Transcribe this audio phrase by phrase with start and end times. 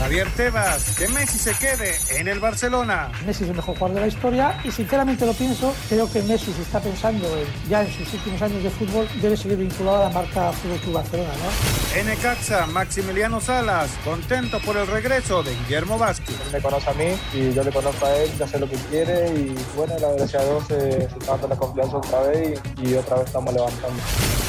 [0.00, 3.12] Javier Tebas, que Messi se quede en el Barcelona.
[3.26, 6.54] Messi es el mejor jugador de la historia y sinceramente lo pienso, creo que Messi
[6.54, 7.28] se está pensando
[7.68, 10.94] ya en sus últimos años de fútbol, debe seguir vinculado a la marca Fútbol Club
[10.94, 11.28] Barcelona.
[11.34, 12.00] ¿no?
[12.00, 16.36] En Maximiliano Salas, contento por el regreso de Guillermo Vázquez.
[16.50, 19.28] Me conoce a mí y yo le conozco a él, ya sé lo que quiere
[19.34, 22.88] y bueno, la gracias a Dios se, se está dando la confianza otra vez y,
[22.88, 24.00] y otra vez estamos levantando.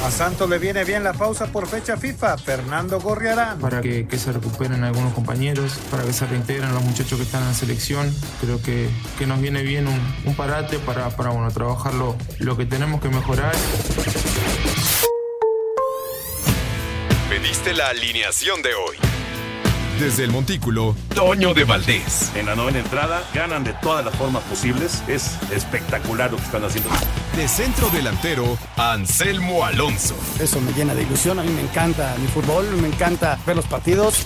[0.04, 3.60] A Santos le viene bien la pausa por fecha FIFA, Fernando Gorriarán.
[3.60, 5.41] Para que, que, se recuperen algunos compañeros,
[5.89, 8.16] para que se reintegren los muchachos que están en la selección.
[8.41, 12.55] Creo que, que nos viene bien un, un parate para, para bueno, trabajar lo, lo
[12.55, 13.52] que tenemos que mejorar.
[17.27, 18.98] Pediste la alineación de hoy.
[20.00, 22.31] Desde el Montículo, Toño de Valdés.
[22.36, 25.02] En la novena entrada ganan de todas las formas posibles.
[25.08, 26.89] Es espectacular lo que están haciendo.
[27.36, 30.16] De centro delantero, Anselmo Alonso.
[30.39, 31.39] Eso me llena de ilusión.
[31.39, 34.26] A mí me encanta mi fútbol, me encanta ver los partidos.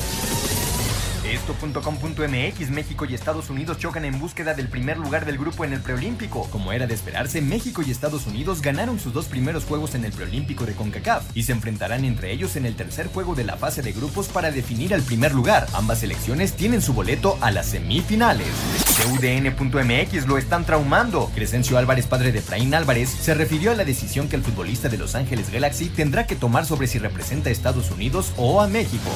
[1.31, 5.79] Esto.com.mx México y Estados Unidos chocan en búsqueda del primer lugar del grupo en el
[5.79, 6.49] preolímpico.
[6.51, 10.11] Como era de esperarse, México y Estados Unidos ganaron sus dos primeros juegos en el
[10.11, 13.81] preolímpico de CONCACAF y se enfrentarán entre ellos en el tercer juego de la fase
[13.81, 15.67] de grupos para definir el primer lugar.
[15.73, 18.90] Ambas selecciones tienen su boleto a las semifinales.
[18.99, 21.31] UDN.mx lo están traumando.
[21.33, 24.97] Crescencio Álvarez, padre de Efraín Álvarez, se refirió a la decisión que el futbolista de
[24.97, 29.09] Los Ángeles Galaxy tendrá que tomar sobre si representa a Estados Unidos o a México.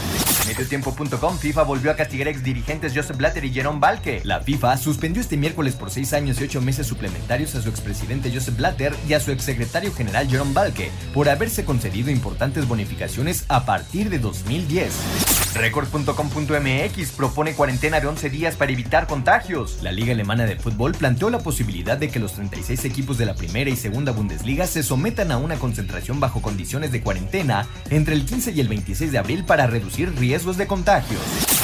[0.47, 4.21] Mediotiempo.com FIFA volvió a castigar a ex dirigentes Joseph Blatter y Jerome Balke.
[4.23, 8.31] La FIFA suspendió este miércoles por seis años y ocho meses suplementarios a su expresidente
[8.33, 13.65] Joseph Blatter y a su exsecretario general Jerome Balke por haberse concedido importantes bonificaciones a
[13.65, 15.24] partir de 2010.
[15.55, 19.79] Record.com.mx propone cuarentena de 11 días para evitar contagios.
[19.81, 23.35] La Liga Alemana de Fútbol planteó la posibilidad de que los 36 equipos de la
[23.35, 28.25] primera y segunda Bundesliga se sometan a una concentración bajo condiciones de cuarentena entre el
[28.25, 31.21] 15 y el 26 de abril para reducir riesgos de contagios.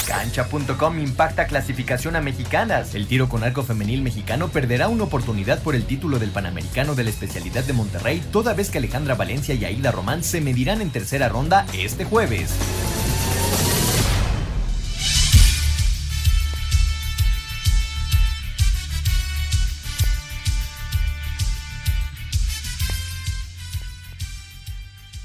[0.08, 2.96] Cancha.com impacta clasificación a mexicanas.
[2.96, 7.04] El tiro con arco femenil mexicano perderá una oportunidad por el título del Panamericano de
[7.04, 10.90] la especialidad de Monterrey, toda vez que Alejandra Valencia y Aida Román se medirán en
[10.92, 12.52] tercera ronda este jueves.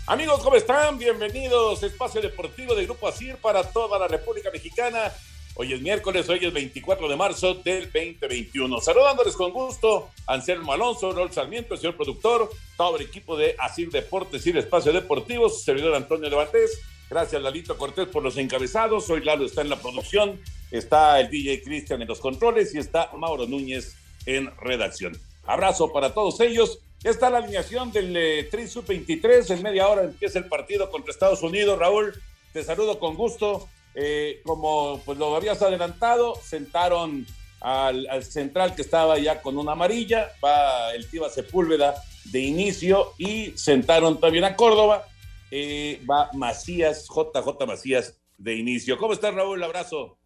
[0.09, 0.99] Amigos, ¿cómo están?
[0.99, 5.13] Bienvenidos Espacio Deportivo de Grupo ASIR para toda la República Mexicana.
[5.57, 8.81] Hoy es miércoles, hoy es 24 de marzo del 2021.
[8.81, 13.91] Saludándoles con gusto, Anselmo Alonso, Rol Sarmiento, el señor productor, todo el equipo de ASIR
[13.91, 16.81] Deportes y Espacio Deportivo, su servidor Antonio Levantés.
[17.11, 19.11] Gracias, Lalito Cortés, por los encabezados.
[19.11, 20.41] Hoy Lalo está en la producción,
[20.71, 25.19] está el DJ Cristian en los controles y está Mauro Núñez en redacción.
[25.47, 26.81] Abrazo para todos ellos.
[27.05, 29.51] Está la alineación del eh, Tri Sub-23.
[29.51, 31.79] En media hora empieza el partido contra Estados Unidos.
[31.79, 32.15] Raúl,
[32.53, 33.69] te saludo con gusto.
[33.95, 37.27] Eh, como pues lo habías adelantado, sentaron
[37.61, 40.33] al, al, central que estaba ya con una amarilla.
[40.45, 45.07] Va el Tiva Sepúlveda de inicio y sentaron también a Córdoba.
[45.51, 48.99] Eh, va Macías, JJ Macías de inicio.
[48.99, 49.63] ¿Cómo estás, Raúl?
[49.63, 50.19] Abrazo.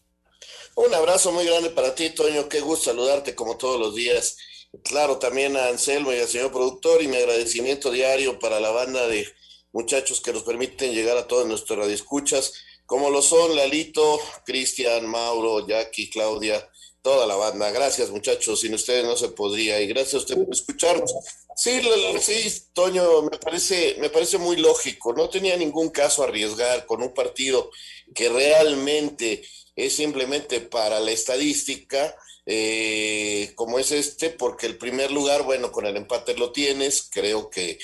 [0.75, 2.49] Un abrazo muy grande para ti, Toño.
[2.49, 4.37] Qué gusto saludarte como todos los días.
[4.85, 9.09] Claro, también a Anselmo y al señor productor y mi agradecimiento diario para la banda
[9.09, 9.27] de
[9.73, 12.53] muchachos que nos permiten llegar a todas nuestras radioescuchas,
[12.87, 16.69] como lo son Lalito, Cristian, Mauro, Jackie, Claudia,
[17.03, 17.71] toda la banda.
[17.73, 21.15] Gracias muchachos, sin ustedes no se podría y gracias a usted por escucharnos.
[21.57, 21.81] Sí,
[22.21, 25.13] sí, Toño, me parece, me parece muy lógico.
[25.13, 27.71] No tenía ningún caso arriesgar con un partido
[28.15, 29.43] que realmente
[29.75, 32.17] es simplemente para la estadística
[32.53, 37.49] eh, como es este, porque el primer lugar, bueno, con el empate lo tienes, creo
[37.49, 37.79] que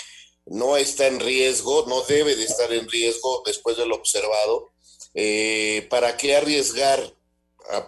[0.45, 4.73] no está en riesgo, no debe de estar en riesgo después de lo observado.
[5.15, 7.15] Eh, ¿Para qué arriesgar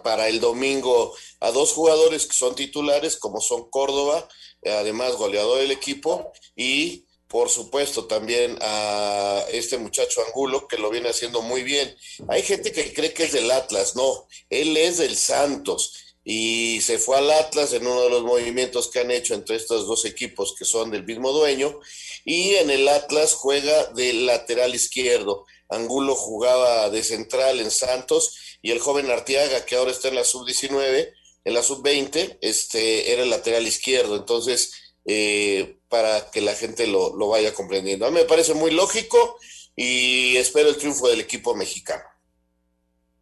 [0.05, 4.29] para el domingo a dos jugadores que son titulares, como son Córdoba,
[4.65, 11.09] además goleador del equipo, y por supuesto también a este muchacho Angulo que lo viene
[11.09, 11.93] haciendo muy bien.
[12.29, 16.99] Hay gente que cree que es del Atlas, no, él es del Santos y se
[16.99, 20.53] fue al Atlas en uno de los movimientos que han hecho entre estos dos equipos
[20.55, 21.79] que son del mismo dueño
[22.23, 25.47] y en el Atlas juega de lateral izquierdo.
[25.69, 30.23] Angulo jugaba de central en Santos y el joven Arteaga que ahora está en la
[30.23, 31.11] sub-19,
[31.45, 34.15] en la sub-20, este, era el lateral izquierdo.
[34.15, 34.73] Entonces,
[35.05, 38.05] eh, para que la gente lo, lo vaya comprendiendo.
[38.05, 39.39] A mí me parece muy lógico
[39.75, 42.03] y espero el triunfo del equipo mexicano.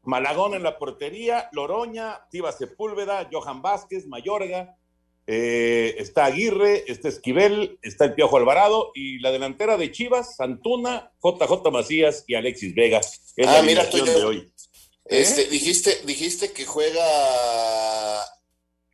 [0.08, 4.78] Malagón en la portería, Loroña, Tiva Sepúlveda, Johan Vázquez, Mayorga,
[5.28, 11.12] eh, está Aguirre, está Esquivel, está el Piojo Alvarado y la delantera de Chivas, Santuna,
[11.22, 13.00] JJ Macías y Alexis Vega.
[13.00, 14.54] Es ah, la mira tú, de hoy.
[15.04, 17.06] Este, dijiste, dijiste que juega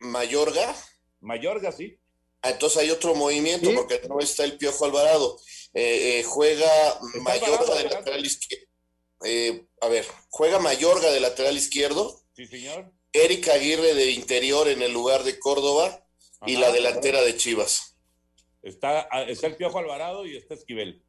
[0.00, 0.74] Mayorga.
[1.20, 1.96] Mayorga, sí.
[2.42, 5.38] Ah, entonces hay otro movimiento porque no está el Piojo Alvarado.
[5.74, 8.73] Eh, eh, juega Mayorga de lateral izquierdo.
[9.20, 12.20] A ver, juega Mayorga de lateral izquierdo.
[12.34, 12.92] Sí, señor.
[13.12, 16.04] Erika Aguirre de interior en el lugar de Córdoba
[16.46, 17.96] y la delantera de Chivas.
[18.62, 21.04] Está, está el Piojo Alvarado y está Esquivel.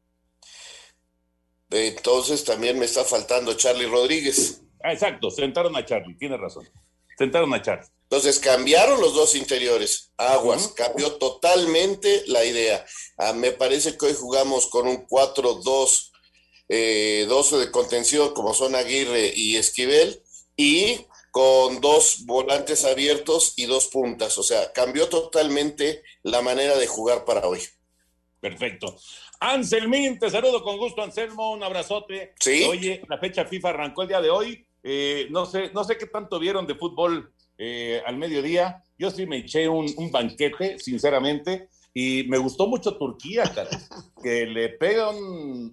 [1.70, 4.62] Entonces también me está faltando Charlie Rodríguez.
[4.82, 6.68] Ah, exacto, sentaron a Charlie, tiene razón.
[7.18, 7.88] Sentaron a Charlie.
[8.02, 10.12] Entonces cambiaron los dos interiores.
[10.16, 12.84] Aguas, cambió totalmente la idea.
[13.18, 16.12] Ah, me parece que hoy jugamos con un 4-2,
[16.68, 20.22] eh, 12 de contención, como son Aguirre y Esquivel,
[20.56, 24.38] y con dos volantes abiertos y dos puntas.
[24.38, 27.60] O sea, cambió totalmente la manera de jugar para hoy.
[28.40, 28.96] Perfecto.
[29.40, 32.32] Anselmín, te saludo con gusto, Anselmo, un abrazote.
[32.40, 32.64] Sí.
[32.64, 34.66] Oye, la fecha FIFA arrancó el día de hoy.
[34.82, 38.82] Eh, no, sé, no sé qué tanto vieron de fútbol eh, al mediodía.
[38.98, 43.70] Yo sí me eché un, un, banquete, sinceramente, y me gustó mucho Turquía, cara,
[44.22, 45.16] que le pegan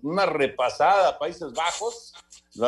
[0.03, 2.13] una repasada a Países Bajos,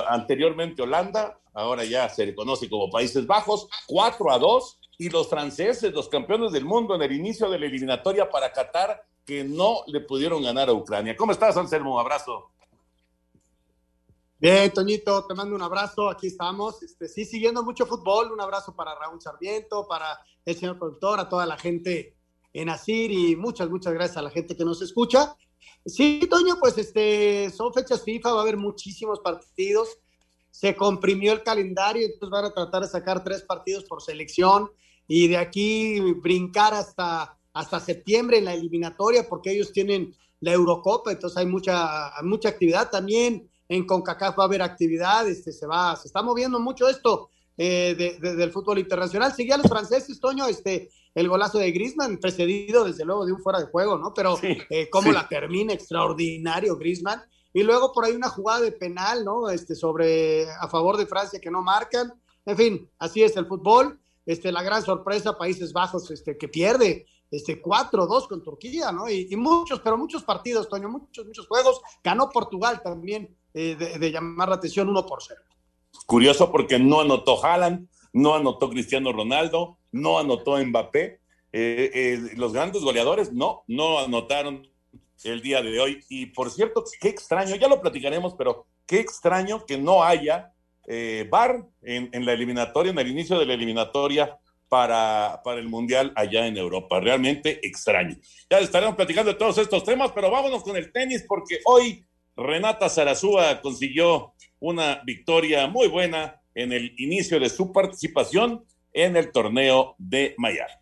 [0.09, 5.29] anteriormente Holanda, ahora ya se le conoce como Países Bajos, 4 a 2, y los
[5.29, 9.83] franceses, los campeones del mundo en el inicio de la eliminatoria para Qatar, que no
[9.87, 11.15] le pudieron ganar a Ucrania.
[11.15, 11.97] ¿Cómo estás, Anselmo?
[11.97, 12.51] Abrazo.
[14.37, 16.83] Bien, Toñito, te mando un abrazo, aquí estamos.
[16.83, 21.29] Este, sí, siguiendo mucho fútbol, un abrazo para Raúl Sarmiento, para el señor productor, a
[21.29, 22.14] toda la gente
[22.61, 25.35] en Asir y muchas, muchas gracias a la gente que nos escucha.
[25.85, 29.99] Sí, Toño, pues este, son fechas FIFA, va a haber muchísimos partidos
[30.55, 34.71] se comprimió el calendario, entonces van a tratar de sacar tres partidos por selección
[35.05, 41.11] y de aquí brincar hasta, hasta septiembre en la eliminatoria, porque ellos tienen la Eurocopa,
[41.11, 43.49] entonces hay mucha, mucha actividad también.
[43.67, 48.17] En CONCACAF va a haber actividad, este, se, va, se está moviendo mucho esto eh,
[48.21, 49.33] del fútbol internacional.
[49.33, 53.59] Seguía los franceses, Toño, este, el golazo de Grisman, precedido desde luego de un fuera
[53.59, 54.13] de juego, ¿no?
[54.13, 57.23] Pero eh, cómo la termina, extraordinario Grisman.
[57.53, 59.49] Y luego por ahí una jugada de penal, ¿no?
[59.49, 62.13] Este, sobre, a favor de Francia que no marcan.
[62.45, 63.97] En fin, así es el fútbol.
[64.25, 69.09] Este, la gran sorpresa, Países Bajos, este, que pierde este 4-2 con Turquía, ¿no?
[69.09, 71.81] Y, muchos, pero muchos partidos, Toño, muchos, muchos juegos.
[72.03, 75.41] Ganó Portugal también eh, de, llamar la atención 1 por 0.
[76.05, 81.19] Curioso porque no anotó Haaland, no anotó Cristiano Ronaldo, no anotó Mbappé.
[81.53, 84.67] Eh, eh, los grandes goleadores no, no anotaron
[85.23, 86.03] el día de hoy.
[86.09, 90.51] Y por cierto, qué extraño, ya lo platicaremos, pero qué extraño que no haya
[90.87, 94.37] eh, bar en, la eliminatoria, en el inicio de la eliminatoria
[94.67, 96.99] para, para el Mundial allá en Europa.
[96.99, 98.17] Realmente extraño.
[98.49, 102.03] Ya estaremos platicando de todos estos temas, pero vámonos con el tenis porque hoy
[102.35, 108.65] Renata Zarazúa consiguió una victoria muy buena en el inicio de su participación
[108.95, 110.73] en el torneo de Miami.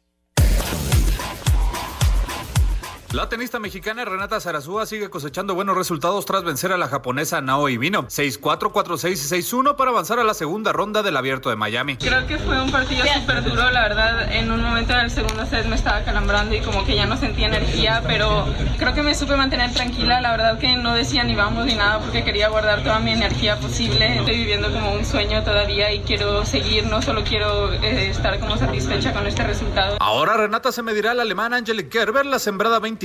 [3.14, 7.78] La tenista mexicana Renata Zarazúa sigue cosechando buenos resultados tras vencer a la japonesa Naoi
[7.78, 11.98] Vino 6-4, 4-6 y 6-1 para avanzar a la segunda ronda del Abierto de Miami.
[11.98, 14.34] Creo que fue un partido súper duro, la verdad.
[14.34, 17.16] En un momento en el segundo set me estaba calambrando y como que ya no
[17.16, 18.48] sentía energía, pero
[18.80, 20.20] creo que me supe mantener tranquila.
[20.20, 23.60] La verdad que no decía ni vamos ni nada porque quería guardar toda mi energía
[23.60, 24.18] posible.
[24.18, 28.58] Estoy viviendo como un sueño todavía y quiero seguir, no solo quiero eh, estar como
[28.58, 29.98] satisfecha con este resultado.
[30.00, 33.03] Ahora Renata se medirá al alemán Angelique Kerber, la sembrada 20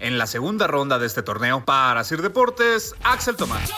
[0.00, 1.64] en la segunda ronda de este torneo.
[1.64, 3.70] Para Sir Deportes, Axel Tomás.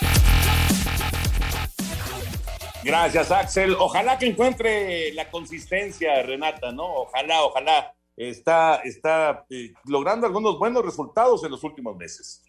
[2.84, 3.76] Gracias, Axel.
[3.78, 6.84] Ojalá que encuentre la consistencia, Renata, ¿no?
[6.84, 7.94] Ojalá, ojalá.
[8.16, 12.42] Está, está eh, logrando algunos buenos resultados en los últimos meses.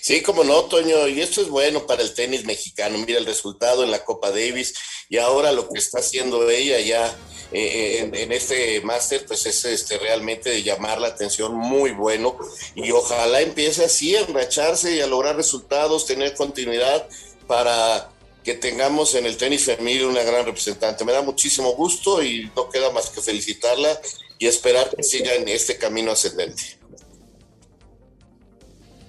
[0.00, 2.98] Sí, como no, Toño, y esto es bueno para el tenis mexicano.
[2.98, 4.74] Mira el resultado en la Copa Davis
[5.08, 7.16] y ahora lo que está haciendo ella ya
[7.54, 12.36] eh, en, este máster, pues es este, realmente de llamar la atención muy bueno
[12.74, 17.06] y ojalá empiece así a enracharse y a lograr resultados, tener continuidad
[17.46, 18.08] para
[18.42, 21.04] que tengamos en el tenis femenil una gran representante.
[21.04, 24.00] Me da muchísimo gusto y no queda más que felicitarla
[24.38, 26.78] y esperar que siga en este camino ascendente.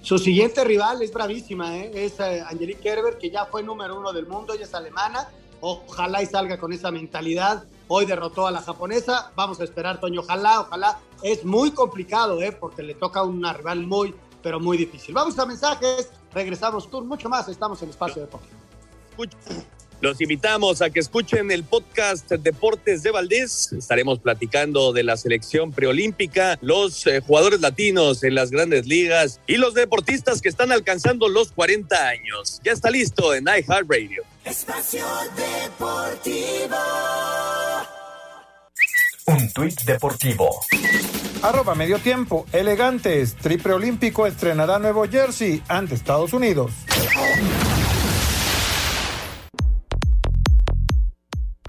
[0.02, 1.90] Su siguiente rival es bravísima, ¿eh?
[1.94, 5.30] es eh, Angelique Kerber, que ya fue número uno del mundo, ella es alemana.
[5.62, 9.32] Ojalá y salga con esa mentalidad hoy derrotó a la japonesa.
[9.36, 10.98] Vamos a esperar, Toño, ojalá, ojalá.
[11.22, 12.52] Es muy complicado, ¿eh?
[12.52, 15.14] porque le toca a una rival muy, pero muy difícil.
[15.14, 18.58] Vamos a mensajes, regresamos tú, mucho más, estamos en Espacio Deportivo.
[20.04, 23.72] Los invitamos a que escuchen el podcast Deportes de Valdés.
[23.72, 29.56] Estaremos platicando de la selección preolímpica, los eh, jugadores latinos en las grandes ligas y
[29.56, 32.60] los deportistas que están alcanzando los 40 años.
[32.62, 34.24] Ya está listo en iHeartRadio.
[34.44, 36.76] Espacio Deportivo.
[39.26, 40.60] Un tuit deportivo.
[41.40, 42.44] Arroba medio tiempo.
[42.52, 43.34] Elegantes.
[43.36, 46.72] Triple Olímpico estrenará Nuevo Jersey ante Estados Unidos.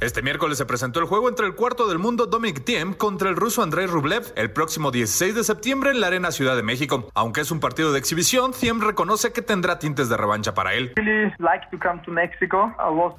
[0.05, 3.35] Este miércoles se presentó el juego entre el cuarto del mundo Dominic Thiem contra el
[3.35, 7.09] ruso Andrei Rublev el próximo 16 de septiembre en la Arena Ciudad de México.
[7.15, 10.93] Aunque es un partido de exhibición, Thiem reconoce que tendrá tintes de revancha para él.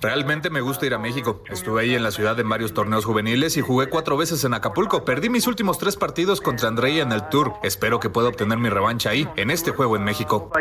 [0.00, 1.42] Realmente me gusta ir a México.
[1.50, 5.04] Estuve ahí en la ciudad en varios torneos juveniles y jugué cuatro veces en Acapulco.
[5.04, 7.54] Perdí mis últimos tres partidos contra Andrei en el Tour.
[7.64, 10.52] Espero que pueda obtener mi revancha ahí, en este juego en México.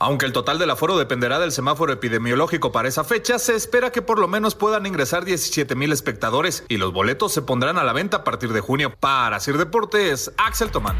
[0.00, 4.02] Aunque el total del aforo dependerá del semáforo epidemiológico para esa fecha, se espera que
[4.02, 7.92] por lo menos puedan ingresar 17 mil espectadores y los boletos se pondrán a la
[7.92, 8.94] venta a partir de junio.
[8.98, 10.96] Para Sir Deportes, Axel Tomán.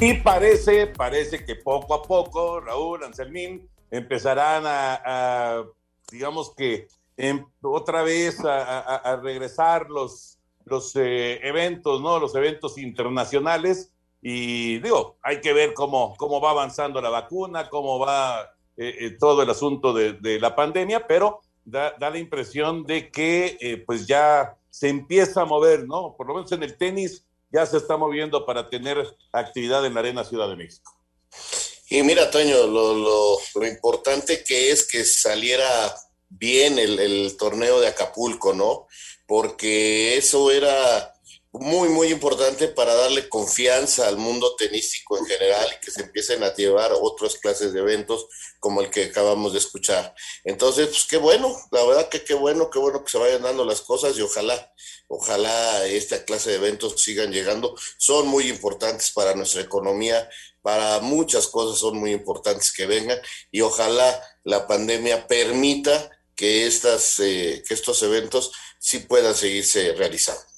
[0.00, 5.62] Y parece, parece que poco a poco, Raúl, Anselmín, empezarán a,
[6.10, 12.18] digamos que em, otra vez a, regresar los, los eh, eventos, ¿no?
[12.18, 13.91] Los eventos internacionales
[14.24, 19.16] y digo, hay que ver cómo, cómo va avanzando la vacuna, cómo va eh, eh,
[19.18, 24.06] todo el asunto de, la pandemia, pero da, da la impresión de que eh, pues
[24.06, 26.14] ya se empieza a mover, ¿no?
[26.16, 30.00] Por lo menos en el tenis ya se está moviendo para tener actividad en la
[30.00, 30.94] Arena Ciudad de México.
[31.90, 35.66] Y mira, Toño, lo, lo, lo importante que es que saliera
[36.28, 38.86] bien el torneo de Acapulco, ¿no?
[39.26, 41.11] Porque eso era
[41.52, 46.42] muy, muy importante para darle confianza al mundo tenístico en general y que se empiecen
[46.42, 48.26] a llevar otras clases de eventos
[48.58, 50.14] como el que acabamos de escuchar.
[50.44, 53.66] Entonces, pues qué bueno, la verdad que qué bueno, qué bueno que se vayan dando
[53.66, 54.72] las cosas y ojalá,
[55.08, 57.76] ojalá esta clase de eventos sigan llegando.
[57.98, 60.28] Son muy importantes para nuestra economía,
[60.62, 67.18] para muchas cosas son muy importantes que vengan y ojalá la pandemia permita que, estas,
[67.20, 70.51] eh, que estos eventos sí puedan seguirse realizando.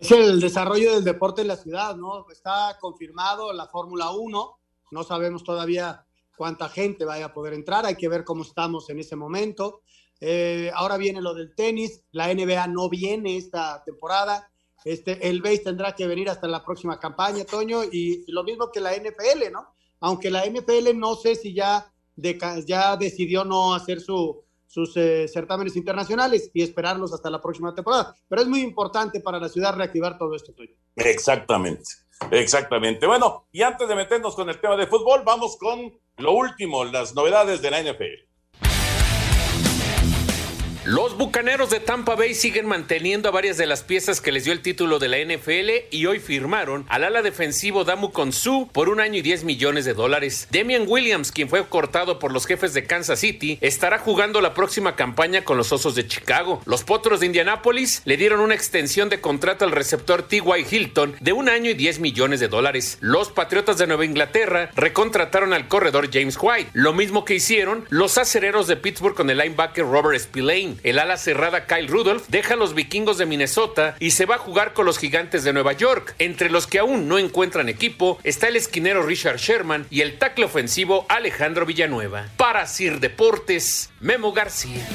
[0.00, 2.24] Es el desarrollo del deporte en la ciudad, ¿no?
[2.30, 4.58] Está confirmado la Fórmula 1,
[4.92, 6.06] no sabemos todavía
[6.38, 9.82] cuánta gente vaya a poder entrar, hay que ver cómo estamos en ese momento.
[10.18, 14.50] Eh, ahora viene lo del tenis, la NBA no viene esta temporada,
[14.86, 18.80] este, el BASE tendrá que venir hasta la próxima campaña, Toño, y, lo mismo que
[18.80, 19.74] la NFL, ¿no?
[20.00, 25.26] Aunque la NFL no sé si ya, de, ya decidió no hacer su, sus eh,
[25.26, 28.14] certámenes internacionales y esperarlos hasta la próxima temporada.
[28.28, 30.70] Pero es muy importante para la ciudad reactivar todo esto, Toño.
[30.94, 31.90] Exactamente,
[32.30, 33.04] exactamente.
[33.04, 37.16] Bueno, y antes de meternos con el tema de fútbol, vamos con lo último, las
[37.16, 38.29] novedades de la NFL.
[40.90, 44.52] Los Bucaneros de Tampa Bay siguen manteniendo a varias de las piezas que les dio
[44.52, 48.98] el título de la NFL y hoy firmaron al ala defensivo Damu Konsu por un
[48.98, 50.48] año y 10 millones de dólares.
[50.50, 54.96] Damian Williams, quien fue cortado por los jefes de Kansas City, estará jugando la próxima
[54.96, 56.60] campaña con los Osos de Chicago.
[56.66, 60.66] Los Potros de Indianápolis le dieron una extensión de contrato al receptor T.Y.
[60.68, 62.98] Hilton de un año y 10 millones de dólares.
[63.00, 68.18] Los Patriotas de Nueva Inglaterra recontrataron al corredor James White, lo mismo que hicieron los
[68.18, 70.79] acereros de Pittsburgh con el linebacker Robert Spillane.
[70.82, 74.38] El ala cerrada Kyle Rudolph deja a los vikingos de Minnesota y se va a
[74.38, 76.14] jugar con los gigantes de Nueva York.
[76.18, 80.46] Entre los que aún no encuentran equipo está el esquinero Richard Sherman y el tackle
[80.46, 82.28] ofensivo Alejandro Villanueva.
[82.38, 84.86] Para Sir Deportes, Memo García.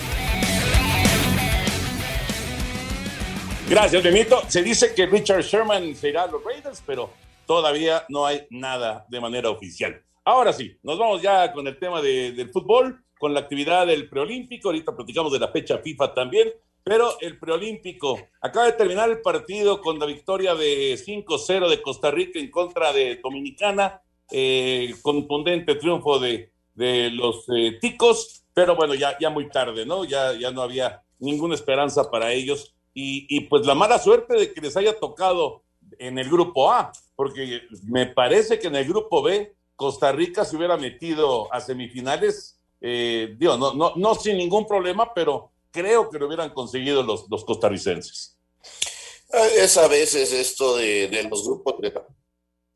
[3.69, 4.41] Gracias, Memito.
[4.47, 7.11] Se dice que Richard Sherman se irá a los Raiders, pero
[7.45, 10.01] todavía no hay nada de manera oficial.
[10.23, 14.09] Ahora sí, nos vamos ya con el tema de, del fútbol con la actividad del
[14.09, 16.51] preolímpico, ahorita platicamos de la fecha FIFA también,
[16.83, 22.11] pero el preolímpico, acaba de terminar el partido con la victoria de 5-0 de Costa
[22.11, 28.93] Rica en contra de Dominicana, eh, contundente triunfo de, de los eh, ticos, pero bueno,
[28.93, 30.05] ya, ya muy tarde, ¿no?
[30.05, 34.53] Ya, ya no había ninguna esperanza para ellos y, y pues la mala suerte de
[34.53, 35.63] que les haya tocado
[35.97, 40.55] en el grupo A, porque me parece que en el grupo B Costa Rica se
[40.55, 46.27] hubiera metido a semifinales eh, no, no, no sin ningún problema, pero creo que lo
[46.27, 48.37] hubieran conseguido los, los costarricenses.
[49.57, 51.93] Es a veces esto de, los grupos de,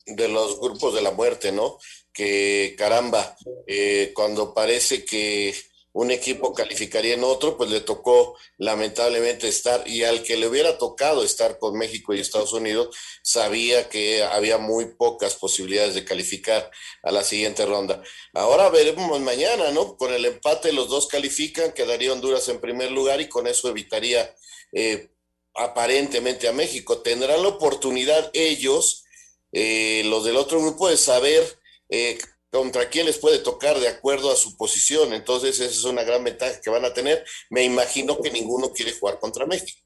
[0.06, 1.78] de, los grupos de la muerte, ¿no?
[2.12, 5.56] que caramba, eh, cuando parece que
[5.92, 10.78] un equipo calificaría en otro, pues le tocó lamentablemente estar, y al que le hubiera
[10.78, 16.70] tocado estar con México y Estados Unidos, sabía que había muy pocas posibilidades de calificar
[17.04, 18.04] a la siguiente ronda.
[18.34, 19.98] Ahora veremos mañana, ¿no?
[19.98, 24.36] Con el empate los dos califican, quedaría Honduras en primer lugar y con eso evitaría
[24.72, 25.10] eh,
[25.56, 27.00] aparentemente a México.
[27.00, 29.06] Tendrán la oportunidad ellos,
[29.52, 31.58] eh, los del otro grupo, de saber...
[31.90, 32.20] Eh,
[32.52, 35.14] contra quién les puede tocar de acuerdo a su posición.
[35.14, 37.24] Entonces, esa es una gran ventaja que van a tener.
[37.50, 39.80] Me imagino que ninguno quiere jugar contra México.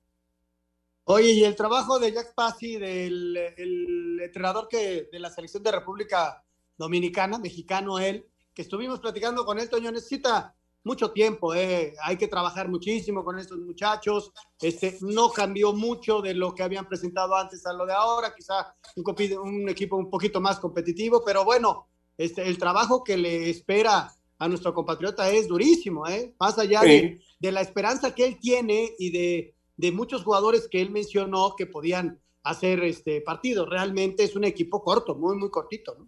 [1.06, 5.72] Oye, y el trabajo de Jack Pasi, del el entrenador que, de la selección de
[5.72, 6.42] República
[6.78, 10.56] Dominicana, mexicano él, que estuvimos platicando con él, Toño, necesita
[10.86, 11.94] mucho tiempo, eh.
[12.02, 16.88] hay que trabajar muchísimo con estos muchachos, este, no cambió mucho de lo que habían
[16.88, 21.46] presentado antes a lo de ahora, quizá un, un equipo un poquito más competitivo, pero
[21.46, 26.34] bueno, este, el trabajo que le espera a nuestro compatriota es durísimo, ¿eh?
[26.40, 31.56] más allá de, la esperanza que él tiene y de, muchos jugadores que él mencionó
[31.58, 33.66] que podían hacer este partido.
[33.66, 35.96] Realmente es un equipo corto, muy, muy cortito.
[35.98, 36.08] ¿no?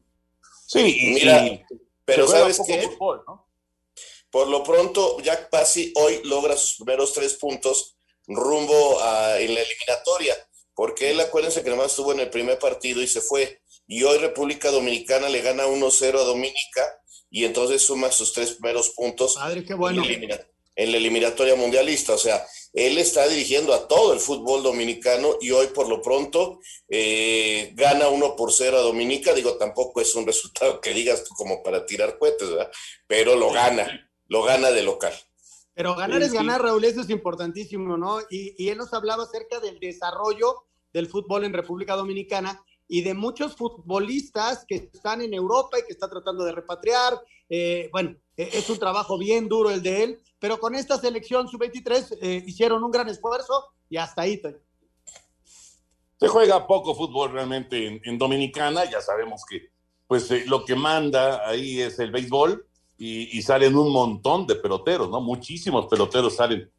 [0.66, 1.66] Sí, mira,
[2.04, 2.90] pero ¿sabes qué?
[4.30, 7.96] Por lo pronto, Jack Pasi hoy logra sus primeros tres puntos
[8.28, 10.36] rumbo a, en la eliminatoria,
[10.74, 14.18] porque él, acuérdense que nomás estuvo en el primer partido y se fue y hoy
[14.18, 19.38] República Dominicana le gana 1-0 a Dominica y entonces suma sus tres primeros puntos
[19.78, 20.04] bueno.
[20.76, 22.14] en, la eliminatoria mundialista.
[22.14, 26.60] O sea, él está dirigiendo a todo el fútbol dominicano y hoy por lo pronto
[26.90, 29.34] eh, gana 1 por 0 a Dominica.
[29.34, 32.72] Digo, tampoco es un resultado que digas como para tirar cohetes, ¿verdad?
[33.08, 35.14] Pero lo gana, lo gana de local.
[35.74, 38.22] Pero ganar es ganar, Raúl, eso es importantísimo, ¿no?
[38.30, 40.64] Y, y él nos hablaba acerca del desarrollo
[40.94, 45.94] del fútbol en República Dominicana y de muchos futbolistas que están en Europa y que
[45.94, 47.20] está tratando de repatriar.
[47.50, 51.48] Eh, bueno, e, es un trabajo bien duro el de él, pero con esta selección
[51.48, 54.42] sub-23 eh, hicieron un gran esfuerzo y hasta ahí.
[56.20, 59.70] Se juega poco fútbol realmente en, Dominicana, ya sabemos que
[60.08, 62.68] pues eh, lo que manda ahí es el béisbol
[62.98, 65.20] y, salen un montón de peloteros, ¿no?
[65.20, 66.72] Muchísimos peloteros salen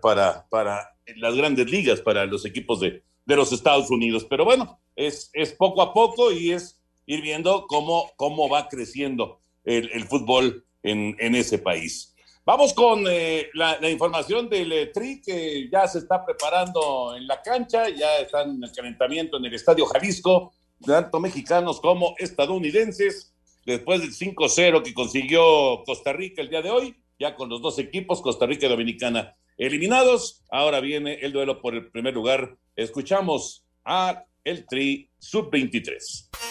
[0.00, 4.26] para, para las grandes ligas, para los equipos de, de los Estados Unidos.
[4.28, 9.40] Pero bueno, es, es poco a poco y es ir viendo cómo, cómo va creciendo
[9.64, 12.14] el, fútbol en, en, ese país.
[12.46, 17.42] Vamos con eh, la, información del eh, Tri que ya se está preparando en la
[17.42, 23.34] cancha, ya están en el calentamiento en el Estadio Jalisco, tanto mexicanos como estadounidenses,
[23.66, 27.78] después del 5-0 que consiguió Costa Rica el día de hoy, ya con los dos
[27.78, 30.42] equipos, Costa Rica y Dominicana eliminados.
[30.50, 32.56] Ahora viene el duelo por el primer lugar.
[32.76, 36.47] Escuchamos a el Tri Sub-23.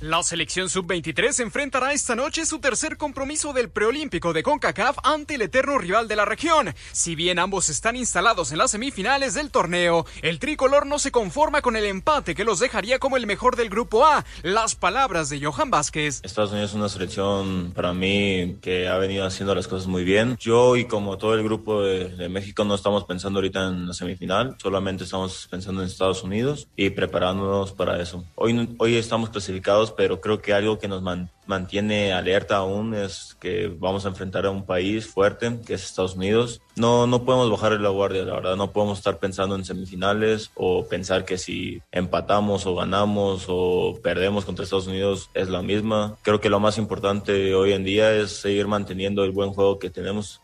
[0.00, 5.42] La selección sub-23 enfrentará esta noche su tercer compromiso del preolímpico de CONCACAF ante el
[5.42, 6.74] eterno rival de la región.
[6.90, 11.60] Si bien ambos están instalados en las semifinales del torneo, el tricolor no se conforma
[11.60, 14.24] con el empate que los dejaría como el mejor del grupo A.
[14.42, 16.20] Las palabras de Johan Vázquez.
[16.22, 20.38] Estados Unidos es una selección para mí que ha venido haciendo las cosas muy bien.
[20.40, 24.56] Yo y como todo el grupo de, México no estamos pensando ahorita en la semifinal,
[24.62, 28.24] solamente estamos pensando en Estados Unidos y preparándonos para eso.
[28.34, 31.02] Hoy, hoy estamos clasificados pero creo que algo que nos
[31.46, 36.16] mantiene alerta aún es que vamos a enfrentar a un país fuerte, que es Estados
[36.16, 36.60] Unidos.
[36.76, 40.86] No, no podemos bajar la guardia, la verdad, no podemos estar pensando en semifinales o
[40.86, 46.16] pensar que si empatamos o ganamos o perdemos contra Estados Unidos es la misma.
[46.22, 49.90] Creo que lo más importante hoy en día es seguir manteniendo el buen juego que
[49.90, 50.40] tenemos.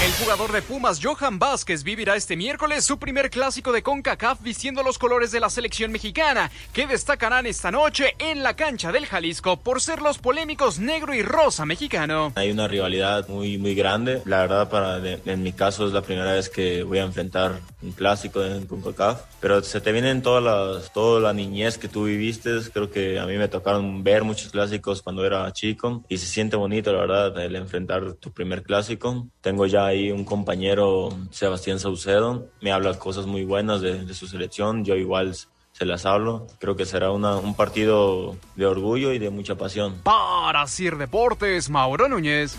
[0.00, 4.84] El jugador de Pumas, Johan Vázquez, vivirá este miércoles su primer clásico de CONCACAF vistiendo
[4.84, 9.56] los colores de la selección mexicana, que destacarán esta noche en la cancha del Jalisco
[9.56, 12.32] por ser los polémicos negro y rosa mexicano.
[12.36, 14.22] Hay una rivalidad muy, muy grande.
[14.24, 17.90] La verdad, para en mi caso es la primera vez que voy a enfrentar un
[17.90, 22.50] clásico en CONCACAF, pero se te vienen todas las, toda la niñez que tú viviste.
[22.72, 26.54] Creo que a mí me tocaron ver muchos clásicos cuando era chico y se siente
[26.54, 29.26] bonito, la verdad, el enfrentar tu primer clásico.
[29.40, 34.84] Tengo ya ahí un compañero, Sebastián Saucedo, me habla cosas muy buenas de, su selección,
[34.84, 36.46] yo igual se las hablo.
[36.58, 40.00] Creo que será un partido de orgullo y de mucha pasión.
[40.02, 42.56] Para Sir Deportes, Mauro Núñez.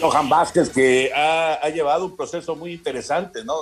[0.00, 3.54] Johan Vázquez, que ha, llevado un proceso muy interesante, ¿no?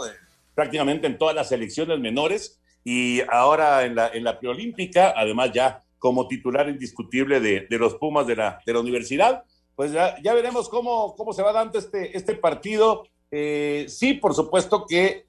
[0.54, 5.80] prácticamente en todas las selecciones menores y ahora en la, en la preolímpica, además ya
[5.98, 9.44] como titular indiscutible de, de los Pumas de la, de la universidad
[9.76, 13.06] pues ya, veremos cómo, cómo se va dando este, este partido.
[13.30, 15.26] Eh, sí, por supuesto que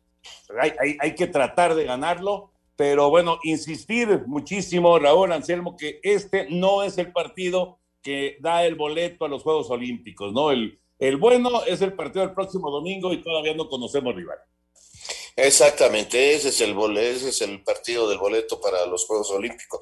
[0.59, 6.83] hay, hay, que tratar de ganarlo, pero bueno, insistir muchísimo, Raúl Anselmo, que este no
[6.83, 10.51] es el partido que da el boleto a los Juegos Olímpicos, ¿no?
[10.51, 14.37] El, el bueno es el partido del próximo domingo y todavía no conocemos rival.
[15.35, 19.81] Exactamente, ese es el ese es el partido del boleto para los Juegos Olímpicos.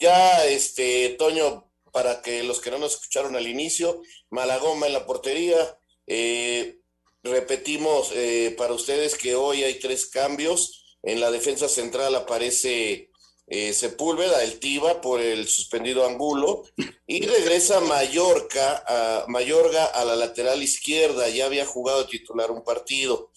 [0.00, 5.06] Ya, este, Toño, para que los que no nos escucharon al inicio, Malagoma en la
[5.06, 5.78] portería.
[6.06, 6.76] Eh,
[7.22, 10.98] repetimos eh, para ustedes que hoy hay tres cambios.
[11.02, 13.08] En la defensa central aparece
[13.46, 16.64] eh, Sepúlveda, el Tiba por el suspendido Angulo,
[17.06, 23.30] y regresa Mallorca, a, Mayorga a la lateral izquierda, ya había jugado titular un partido,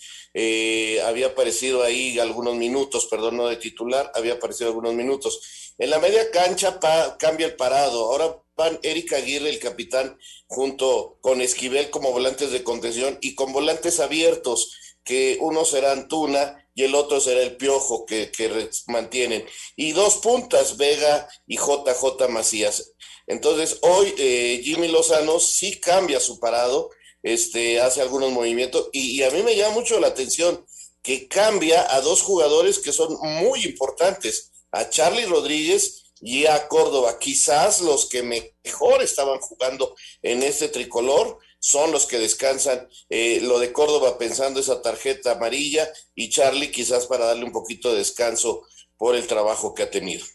[1.06, 5.40] había aparecido ahí algunos minutos, perdón, no de titular, había aparecido algunos minutos.
[5.78, 6.78] En la media cancha
[7.18, 12.62] cambia el parado, ahora van Erika Aguirre, el capitán, junto con Esquivel como volantes de
[12.62, 18.06] contención y con volantes abiertos, que uno será Antuna y el otro será el Piojo
[18.06, 19.46] que, que mantienen.
[19.78, 22.94] Y dos puntas, Vega y JJ Macías.
[23.28, 26.90] Entonces, hoy eh, Jimmy Lozano sí cambia su parado,
[27.24, 30.66] este, hace algunos movimientos y, y, a mí me llama mucho la atención
[31.02, 37.18] que cambia a dos jugadores que son muy importantes, a Charlie Rodríguez y a Córdoba,
[37.20, 42.88] quizás los que mejor estaban jugando en este tricolor son los que descansan.
[43.10, 47.92] Eh, lo de Córdoba pensando esa tarjeta amarilla y Charlie quizás para darle un poquito
[47.92, 48.64] de descanso
[48.98, 50.26] por el trabajo que ha tenido.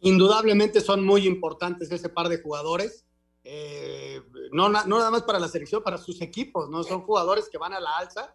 [0.00, 3.04] Indudablemente son muy importantes ese par de jugadores.
[3.44, 4.20] Eh,
[4.52, 6.82] no, no nada más para la selección, para sus equipos, ¿no?
[6.82, 8.34] Son jugadores que van a la alza.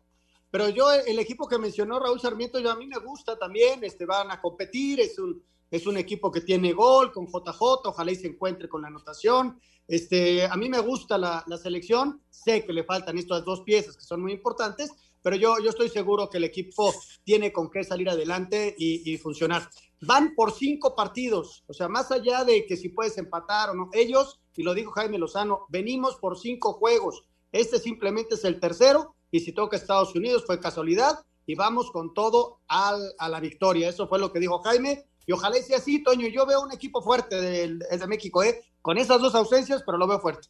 [0.50, 4.06] Pero yo, el equipo que mencionó Raúl Sarmiento, yo a mí me gusta también, este,
[4.06, 8.16] van a competir, es un, es un equipo que tiene gol con JJ, ojalá y
[8.16, 9.60] se encuentre con la anotación.
[9.88, 13.98] Este, a mí me gusta la, la, selección, sé que le faltan estas dos piezas
[13.98, 17.84] que son muy importantes, pero yo, yo estoy seguro que el equipo tiene con qué
[17.84, 19.70] salir adelante y, funcionar.
[20.02, 23.90] Van por cinco partidos, o sea, más allá de que si puedes empatar o no,
[23.94, 27.24] ellos, y lo dijo Jaime Lozano, venimos por cinco juegos.
[27.52, 32.14] Este simplemente es el tercero, y si toca Estados Unidos fue casualidad, y vamos con
[32.14, 33.90] todo al, a la victoria.
[33.90, 36.28] Eso fue lo que dijo Jaime, y ojalá sea así, Toño.
[36.28, 38.62] Yo veo un equipo fuerte del, de México, ¿eh?
[38.82, 40.48] con esas dos ausencias, pero lo veo fuerte.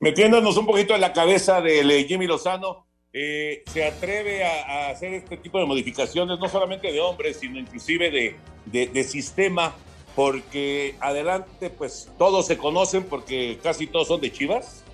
[0.00, 5.14] Metiéndonos un poquito en la cabeza de Jimmy Lozano, eh, se atreve a, a, hacer
[5.14, 8.36] este tipo de modificaciones, no solamente de hombres, sino inclusive de,
[8.66, 9.74] de, de, sistema,
[10.14, 14.84] porque adelante, pues todos se conocen, porque casi todos son de Chivas.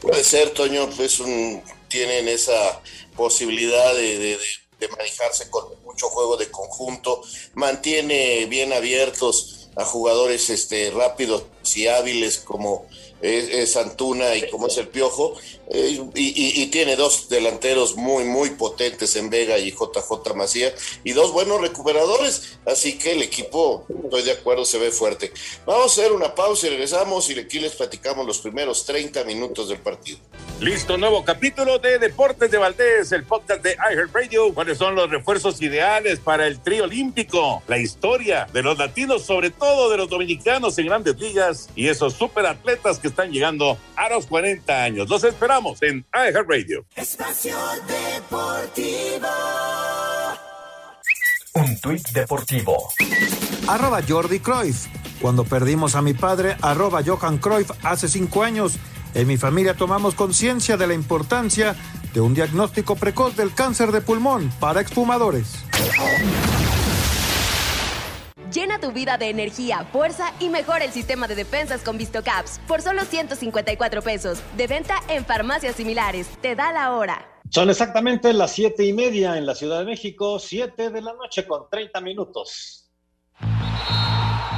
[0.00, 2.80] Puede ser, Toño, pues un, tienen esa
[3.16, 4.38] posibilidad de, de, de
[4.88, 7.22] manejarse con mucho juego de conjunto,
[7.54, 11.44] mantiene bien abiertos a jugadores este, rápidos
[11.76, 12.86] y hábiles como
[13.24, 15.34] es, Antuna y como es el Piojo,
[15.70, 20.74] eh, y, tiene dos delanteros muy, muy potentes en Vega y JJ Macías,
[21.04, 25.32] y dos buenos recuperadores, así que el equipo, estoy de acuerdo, se ve fuerte.
[25.64, 29.68] Vamos a hacer una pausa y regresamos y aquí les platicamos los primeros 30 minutos
[29.68, 30.18] del partido.
[30.60, 34.54] Listo, nuevo capítulo de Deportes de Valdés, el podcast de iHeartRadio.
[34.54, 37.62] ¿Cuáles son los refuerzos ideales para el trío olímpico?
[37.66, 42.14] La historia de los latinos, sobre todo de los dominicanos en grandes ligas y esos
[42.14, 45.08] superatletas que están llegando a los 40 años.
[45.08, 46.84] Los esperamos en iHeartRadio.
[46.96, 49.28] Espacio Deportivo.
[51.54, 52.92] Un tuit deportivo.
[53.68, 54.86] Arroba Jordi Cruyff.
[55.20, 58.74] Cuando perdimos a mi padre, arroba Johan Cruyff hace cinco años.
[59.14, 61.76] En mi familia tomamos conciencia de la importancia
[62.12, 65.64] de un diagnóstico precoz del cáncer de pulmón para exfumadores.
[68.54, 72.82] Llena tu vida de energía, fuerza y mejora el sistema de defensas con VistoCaps por
[72.82, 74.38] solo 154 pesos.
[74.56, 76.28] De venta en farmacias similares.
[76.40, 77.28] Te da la hora.
[77.50, 81.44] Son exactamente las siete y media en la Ciudad de México, 7 de la noche
[81.48, 82.88] con 30 minutos.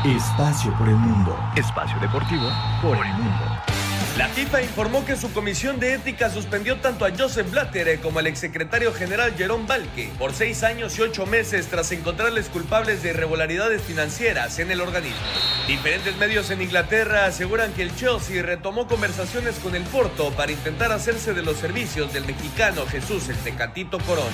[0.04, 1.34] Espacio por el mundo.
[1.56, 2.50] Espacio deportivo
[2.82, 3.75] por el mundo.
[4.16, 8.26] La FIFA informó que su comisión de ética suspendió tanto a Joseph Blatter como al
[8.26, 13.82] exsecretario general Jerome Balke por seis años y ocho meses tras encontrarles culpables de irregularidades
[13.82, 15.20] financieras en el organismo.
[15.66, 20.92] Diferentes medios en Inglaterra aseguran que el Chelsea retomó conversaciones con el Porto para intentar
[20.92, 24.30] hacerse de los servicios del mexicano Jesús el Tecatito Corona.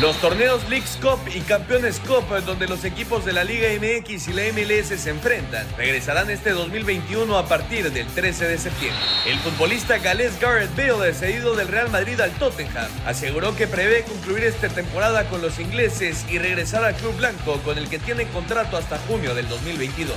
[0.00, 4.32] Los torneos Leagues Cup y Campeones Cup, donde los equipos de la Liga MX y
[4.32, 9.25] la MLS se enfrentan, regresarán este 2021 a partir del 13 de septiembre.
[9.26, 14.44] El futbolista galés Gareth Bale, cedido del Real Madrid al Tottenham, aseguró que prevé concluir
[14.44, 18.76] esta temporada con los ingleses y regresar al club blanco con el que tiene contrato
[18.76, 20.14] hasta junio del 2022.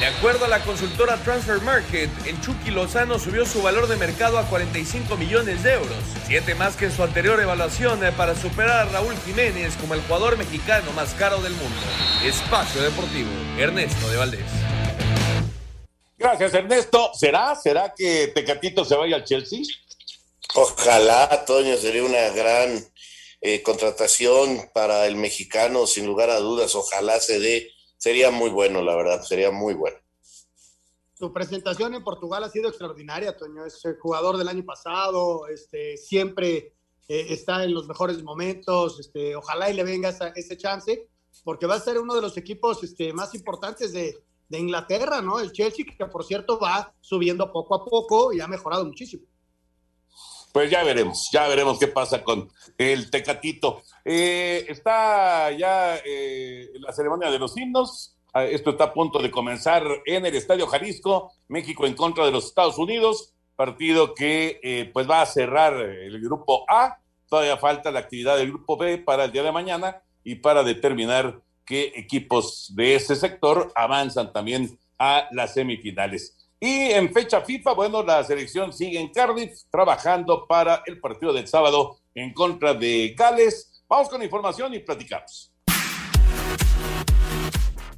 [0.00, 4.38] De acuerdo a la consultora Transfer Market, el Chucky Lozano subió su valor de mercado
[4.38, 8.88] a 45 millones de euros, siete más que en su anterior evaluación eh, para superar
[8.88, 11.76] a Raúl Jiménez como el jugador mexicano más caro del mundo.
[12.24, 14.65] Espacio Deportivo, Ernesto de Valdés.
[16.18, 17.10] Gracias, Ernesto.
[17.14, 17.54] ¿Será?
[17.54, 19.60] ¿Será que Tecatito se vaya al Chelsea?
[20.54, 22.82] Ojalá, Toño, sería una gran
[23.42, 26.74] eh, contratación para el mexicano, sin lugar a dudas.
[26.74, 27.70] Ojalá se dé.
[27.98, 29.98] Sería muy bueno, la verdad, sería muy bueno.
[31.12, 33.66] Su presentación en Portugal ha sido extraordinaria, Toño.
[33.66, 36.74] Es el jugador del año pasado, este, siempre
[37.08, 39.00] eh, está en los mejores momentos.
[39.00, 41.08] Este, ojalá y le venga esa, ese chance,
[41.44, 45.40] porque va a ser uno de los equipos este, más importantes de, de Inglaterra, ¿no?
[45.40, 49.24] El Chelsea, que por cierto va subiendo poco a poco y ha mejorado muchísimo.
[50.52, 53.82] Pues ya veremos, ya veremos qué pasa con el Tecatito.
[54.02, 58.16] Eh, está ya eh, la ceremonia de los himnos.
[58.32, 62.32] Ah, Esto está a punto de comenzar en el Estadio Jalisco, México en contra de
[62.32, 67.00] los Estados Unidos, partido que eh, pues va a cerrar el grupo A.
[67.28, 71.42] Todavía falta la actividad del grupo B para el día de mañana y para determinar
[71.66, 76.36] qué equipos de ese sector avanzan también a las semifinales.
[76.58, 81.46] Y en fecha FIFA, bueno, la selección sigue en Cardiff trabajando para el partido del
[81.46, 83.82] sábado en contra de Gales.
[83.86, 85.52] Vamos con información y platicamos.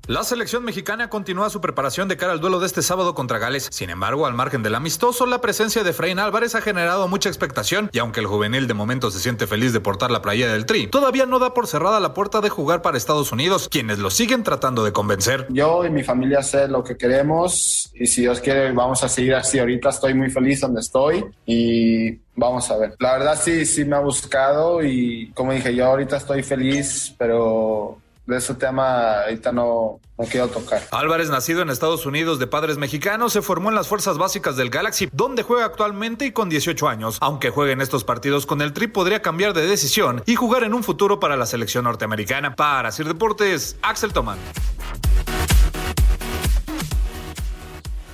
[0.08, 3.68] La selección mexicana continúa su preparación de cara al duelo de este sábado contra Gales.
[3.70, 7.90] Sin embargo, al margen del amistoso, la presencia de Efraín Álvarez ha generado mucha expectación
[7.92, 10.86] y aunque el juvenil de momento se siente feliz de portar la playa del Tri,
[10.86, 14.44] todavía no da por cerrada la puerta de jugar para Estados Unidos, quienes lo siguen
[14.44, 15.46] tratando de convencer.
[15.50, 19.34] Yo y mi familia sé lo que queremos y si Dios quiere vamos a seguir
[19.34, 19.58] así.
[19.58, 22.94] Ahorita estoy muy feliz donde estoy y vamos a ver.
[22.98, 27.98] La verdad sí, sí me ha buscado y como dije, yo ahorita estoy feliz, pero
[28.28, 30.82] de ese tema ahorita no, no quiero tocar.
[30.90, 34.68] Álvarez, nacido en Estados Unidos de padres mexicanos, se formó en las fuerzas básicas del
[34.68, 37.16] Galaxy, donde juega actualmente y con 18 años.
[37.22, 40.74] Aunque juegue en estos partidos con el Tri, podría cambiar de decisión y jugar en
[40.74, 42.54] un futuro para la selección norteamericana.
[42.54, 44.38] Para Sir Deportes, Axel Tomán.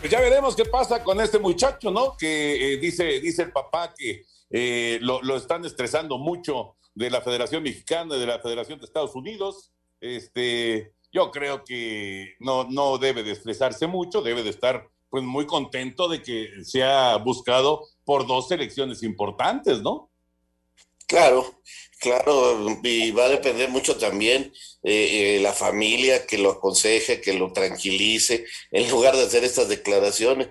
[0.01, 2.17] Pues ya veremos qué pasa con este muchacho, ¿no?
[2.17, 7.21] Que eh, dice, dice el papá que eh, lo, lo están estresando mucho de la
[7.21, 9.73] Federación Mexicana, de la Federación de Estados Unidos.
[10.05, 15.47] Este, yo creo que no, no debe de estresarse mucho, debe de estar pues muy
[15.47, 20.11] contento de que sea buscado por dos selecciones importantes, ¿no?
[21.07, 21.61] Claro,
[22.01, 27.33] claro, y va a depender mucho también eh, eh, la familia que lo aconseje, que
[27.33, 30.49] lo tranquilice, en lugar de hacer estas declaraciones,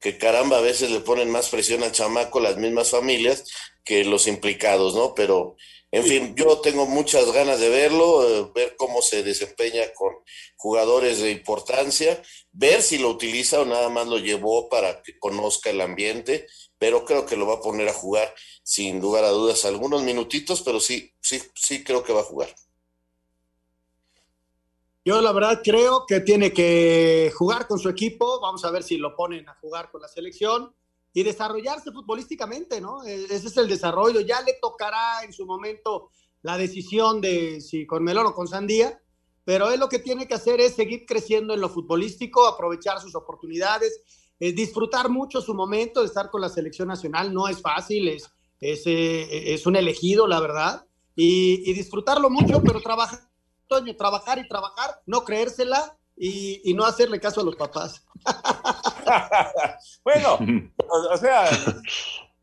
[0.00, 3.44] que caramba, a veces le ponen más presión al chamaco las mismas familias
[3.84, 5.14] que los implicados, ¿no?
[5.14, 5.56] Pero
[5.94, 10.14] en fin, yo tengo muchas ganas de verlo, eh, ver cómo se desempeña con
[10.56, 15.68] jugadores de importancia, ver si lo utiliza o nada más lo llevó para que conozca
[15.68, 16.46] el ambiente,
[16.78, 20.62] pero creo que lo va a poner a jugar sin lugar a dudas algunos minutitos,
[20.62, 22.48] pero sí, sí, sí creo que va a jugar.
[25.04, 28.96] Yo la verdad creo que tiene que jugar con su equipo, vamos a ver si
[28.96, 30.74] lo ponen a jugar con la selección
[31.14, 33.04] y desarrollarse futbolísticamente, ¿no?
[33.04, 34.20] E-, ese es el desarrollo.
[34.20, 36.10] Ya le tocará en su momento
[36.42, 39.00] la decisión de si con Melón o con Sandía,
[39.44, 43.14] pero él lo que tiene que hacer es seguir creciendo en lo futbolístico, aprovechar sus
[43.14, 44.00] oportunidades,
[44.40, 47.32] eh, disfrutar mucho su momento de estar con la selección nacional.
[47.32, 52.62] No es fácil, es, es, eh, es un elegido, la verdad, y, y disfrutarlo mucho,
[52.62, 53.20] pero trabajar,
[53.68, 58.04] Toño, trabajar y trabajar, no creérsela y, y no hacerle caso a los papás.
[60.04, 60.38] bueno,
[60.88, 61.46] o, o sea,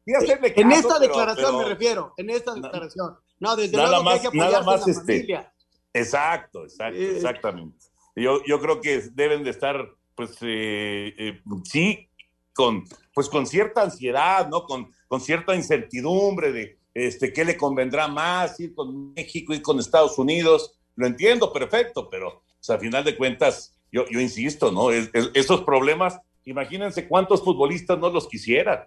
[0.06, 3.18] sí hacerle en caso, esta pero- declaración pero- me refiero, en esta declaración.
[3.40, 5.14] No, desde nada luego que hay más, que nada más en la este.
[5.14, 5.54] familia.
[5.94, 7.78] Exacto, exacto, Eh, exactamente.
[8.16, 12.10] Yo, yo creo que deben de estar, pues, eh, eh, sí,
[12.54, 14.64] con, pues, con cierta ansiedad, ¿no?
[14.66, 19.80] Con, con cierta incertidumbre de, este, qué le convendrá más, ir con México, ir con
[19.80, 20.78] Estados Unidos.
[20.96, 24.92] Lo entiendo, perfecto, pero, pues, a final de cuentas, yo, yo insisto, ¿no?
[24.92, 28.82] Es- es- esos problemas, imagínense cuántos futbolistas no los quisieran.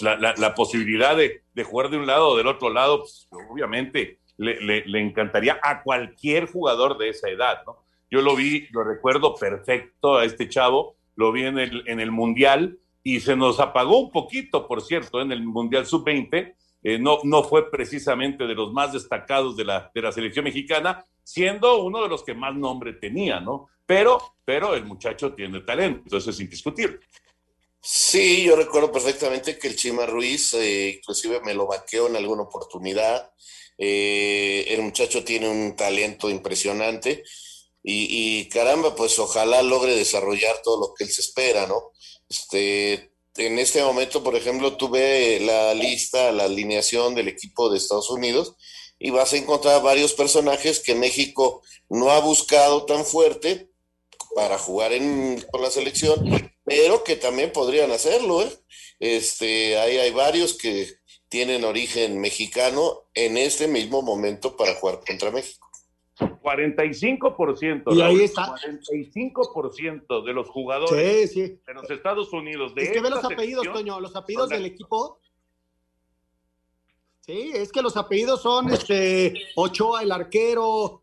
[0.00, 3.28] La, la- la posibilidad de, de jugar de un lado o del otro lado, pues,
[3.50, 7.84] obviamente le, le- le encantaría a cualquier jugador de esa edad, ¿no?
[8.10, 12.10] Yo lo vi, lo recuerdo perfecto a este chavo, lo vi en el, en el
[12.12, 16.54] Mundial y se nos apagó un poquito, por cierto, en el Mundial Sub-20.
[16.82, 21.04] eh, no, no fue precisamente de los más destacados de la, de la selección mexicana,
[21.26, 23.68] siendo uno de los que más nombre tenía, ¿no?
[23.84, 27.00] Pero, pero el muchacho tiene talento, entonces es indiscutible.
[27.80, 32.42] Sí, yo recuerdo perfectamente que el Chima Ruiz, eh, inclusive me lo vaqueó en alguna
[32.42, 33.32] oportunidad.
[33.76, 37.24] Eh, el muchacho tiene un talento impresionante
[37.82, 41.90] y, y, caramba, pues ojalá logre desarrollar todo lo que él se espera, ¿no?
[42.28, 48.10] Este, en este momento, por ejemplo, tuve la lista, la alineación del equipo de Estados
[48.10, 48.56] Unidos
[48.98, 53.70] y vas a encontrar varios personajes que México no ha buscado tan fuerte
[54.34, 58.42] para jugar en, con la selección, pero que también podrían hacerlo.
[58.42, 58.52] ¿eh?
[58.98, 60.88] Este, hay, hay varios que
[61.28, 65.66] tienen origen mexicano en este mismo momento para jugar contra México.
[66.18, 67.94] 45%.
[67.94, 68.54] Y ahí está.
[68.54, 71.60] 45% de los jugadores sí, sí.
[71.66, 72.74] de los Estados Unidos.
[72.74, 75.18] De es que ve los apellidos, Toño, los apellidos del equipo.
[77.26, 81.02] Sí, es que los apellidos son este Ochoa, el arquero.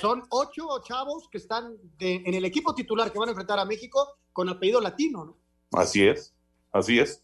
[0.00, 3.64] Son ocho chavos que están de- en el equipo titular que van a enfrentar a
[3.64, 5.38] México con apellido latino, ¿no?
[5.72, 6.34] Así es,
[6.72, 7.22] así es.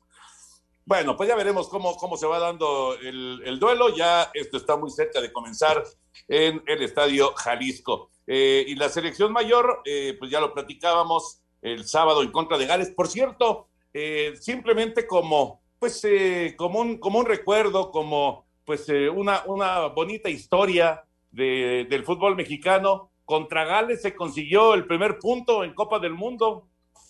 [0.87, 3.95] Bueno, pues ya veremos cómo, cómo se va dando el, el duelo.
[3.95, 5.83] Ya esto está muy cerca de comenzar
[6.29, 8.11] en el Estadio Jalisco.
[8.27, 12.67] Eh, y la selección mayor, eh, pues ya lo platicábamos el sábado en contra de
[12.67, 12.91] Gales.
[12.91, 19.09] Por cierto, eh, simplemente como, pues, eh, como, un, como un recuerdo, como pues eh,
[19.11, 23.11] una, una bonita historia de- del fútbol mexicano.
[23.27, 26.69] Contra Gales se consiguió el primer punto en Copa del Mundo.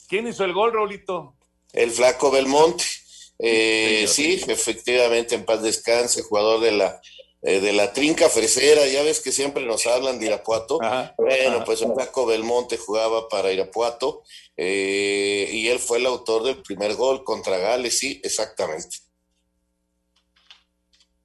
[0.09, 1.35] ¿Quién hizo el gol, Raulito?
[1.72, 2.85] El flaco Belmonte.
[3.38, 7.00] Eh, Sí, sí, efectivamente, en paz descanse, jugador de la,
[7.47, 8.87] eh, de la trinca fresera.
[8.87, 10.79] Ya ves que siempre nos hablan de Irapuato.
[10.79, 11.65] Bueno, ajá.
[11.65, 14.23] pues el flaco Belmonte jugaba para Irapuato
[14.57, 18.99] eh, y él fue el autor del primer gol contra Gales, sí, exactamente.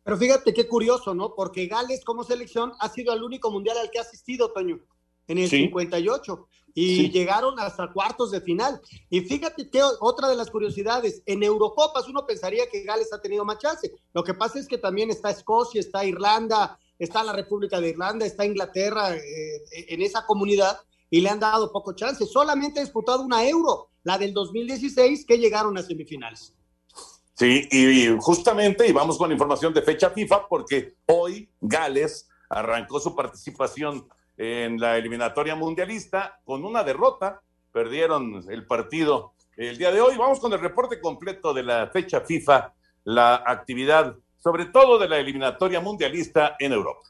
[0.03, 1.35] Pero fíjate qué curioso, ¿no?
[1.35, 4.79] Porque Gales como selección ha sido el único mundial al que ha asistido, Toño,
[5.27, 5.57] en el Sí.
[5.61, 6.47] 58.
[6.73, 7.09] Y Sí.
[7.09, 8.79] llegaron hasta cuartos de final.
[9.09, 13.43] Y fíjate que otra de las curiosidades, en Eurocopas uno pensaría que Gales ha tenido
[13.45, 13.91] más chance.
[14.13, 18.25] Lo que pasa es que también está Escocia, está Irlanda, está la República de Irlanda,
[18.25, 19.21] está Inglaterra eh,
[19.89, 20.79] en esa comunidad
[21.09, 22.25] y le han dado poco chance.
[22.25, 26.53] Solamente ha disputado una Euro, la del 2016, que llegaron a semifinales.
[27.35, 32.99] Sí, y y justamente, y vamos con información de fecha FIFA, porque hoy Gales arrancó
[32.99, 34.07] su participación
[34.39, 37.41] en la eliminatoria mundialista con una derrota.
[37.73, 40.15] Perdieron el partido el día de hoy.
[40.17, 42.73] Vamos con el reporte completo de la fecha FIFA,
[43.03, 47.01] la actividad, sobre todo de la eliminatoria mundialista en Europa.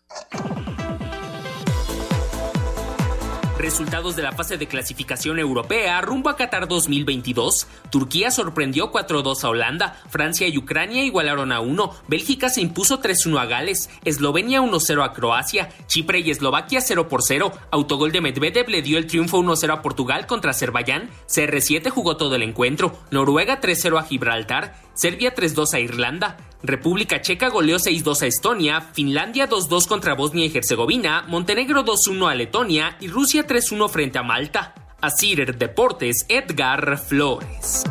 [3.60, 7.68] Resultados de la fase de clasificación europea rumbo a Qatar 2022.
[7.92, 13.38] Turquía sorprendió 4-2 a Holanda, Francia y Ucrania igualaron a 1, Bélgica se impuso 3-1
[13.38, 18.70] a Gales, Eslovenia 1-0 a Croacia, Chipre y Eslovaquia 0 por 0, autogol de Medvedev
[18.70, 23.60] le dio el triunfo 1-0 a Portugal contra Azerbaiyán, CR7 jugó todo el encuentro, Noruega
[23.60, 29.88] 3-0 a Gibraltar, Serbia 3-2 a Irlanda, República Checa goleó 6-2 a Estonia, Finlandia 2-2
[29.88, 34.76] contra Bosnia y Herzegovina, Montenegro 2-1 a Letonia y Rusia 3-1 frente a Malta.
[35.02, 37.84] Asir Deportes, Edgar Flores.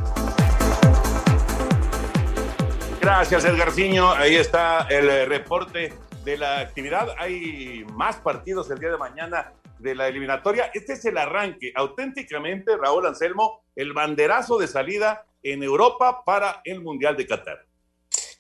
[3.01, 4.13] Gracias, Edgarciño.
[4.13, 5.93] Ahí está el eh, reporte
[6.25, 7.09] de la actividad.
[7.19, 10.71] Hay más partidos el día de mañana de la eliminatoria.
[10.75, 16.83] Este es el arranque, auténticamente, Raúl Anselmo, el banderazo de salida en Europa para el
[16.83, 17.67] Mundial de Qatar.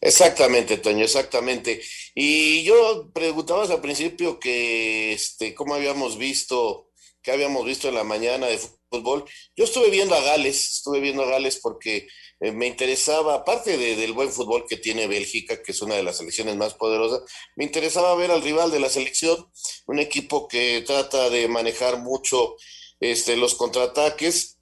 [0.01, 1.81] Exactamente, Toño, exactamente.
[2.15, 6.88] Y yo preguntabas al principio que, este, cómo habíamos visto,
[7.23, 8.59] qué habíamos visto en la mañana de
[8.91, 9.25] fútbol.
[9.57, 12.09] Yo estuve viendo a Gales, estuve viendo a Gales porque
[12.41, 16.03] eh, me interesaba, aparte de- del buen fútbol que tiene Bélgica, que es una de
[16.05, 17.21] las selecciones más poderosas,
[17.57, 19.51] me interesaba ver al rival de la selección,
[19.87, 22.57] un equipo que trata de manejar mucho
[23.01, 24.59] este, los contraataques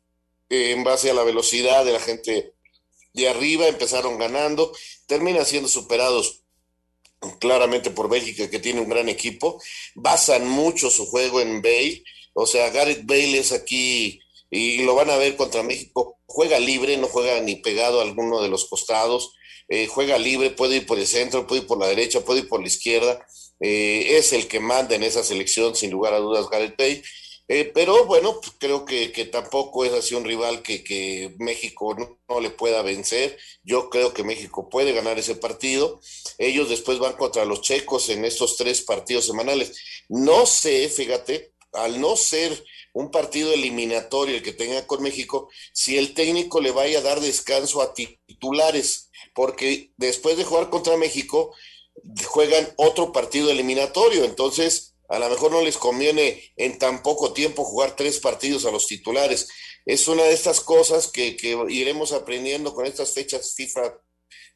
[0.48, 2.54] eh, en base a la velocidad de la gente
[3.14, 4.72] de arriba, empezaron ganando,
[5.06, 6.42] terminan siendo superados
[7.40, 9.60] claramente por Bélgica, que tiene un gran equipo,
[9.94, 12.02] basan mucho su juego en Bale,
[12.36, 14.20] o sea, Gareth Bale es aquí,
[14.50, 18.42] y lo van a ver contra México, juega libre, no juega ni pegado a alguno
[18.42, 19.32] de los costados,
[19.68, 22.48] eh, juega libre, puede ir por el centro, puede ir por la derecha, puede ir
[22.48, 23.26] por la izquierda,
[23.60, 27.02] eh, es el que manda en esa selección, sin lugar a dudas, Gareth Bale.
[27.48, 31.94] Eh, pero bueno, pues, creo que, que tampoco es así un rival que, que México
[31.94, 33.38] no, no le pueda vencer.
[33.62, 36.00] Yo creo que México puede ganar ese partido.
[36.38, 39.78] Ellos después van contra los checos en estos tres partidos semanales.
[40.08, 45.98] No sé, fíjate, al no ser un partido eliminatorio el que tenga con México, si
[45.98, 51.54] el técnico le vaya a dar descanso a titulares, porque después de jugar contra México,
[52.26, 54.24] juegan otro partido eliminatorio.
[54.24, 58.70] Entonces, a lo mejor no les conviene en tan poco tiempo jugar tres partidos a
[58.70, 59.48] los titulares.
[59.84, 64.00] es una de estas cosas que, que iremos aprendiendo con estas fechas FIFA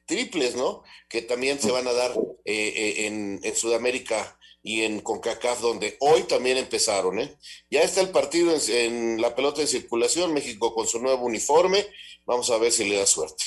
[0.07, 0.83] triples, ¿no?
[1.09, 2.11] Que también se van a dar
[2.45, 7.39] eh, eh, en, en, Sudamérica y en CONCACAF, donde hoy también empezaron, ¿eh?
[7.71, 11.87] Ya está el partido en, la pelota en circulación, México con su nuevo uniforme,
[12.27, 13.43] vamos a ver si le da suerte.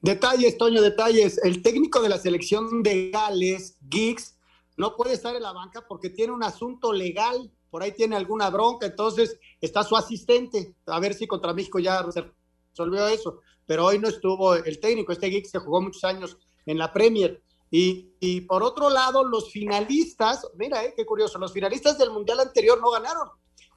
[0.00, 1.38] Detalles, Toño, detalles.
[1.42, 4.36] El técnico de la selección de Gales, Giggs,
[4.76, 8.48] no puede estar en la banca porque tiene un asunto legal, por ahí tiene alguna
[8.48, 13.98] bronca, entonces está su asistente, a ver si contra México ya resolvió eso, pero hoy
[13.98, 17.42] no estuvo el técnico, este Giggs que jugó muchos años en la Premier.
[17.70, 22.40] Y, y por otro lado, los finalistas, mira, eh, qué curioso, los finalistas del Mundial
[22.40, 23.28] anterior no ganaron.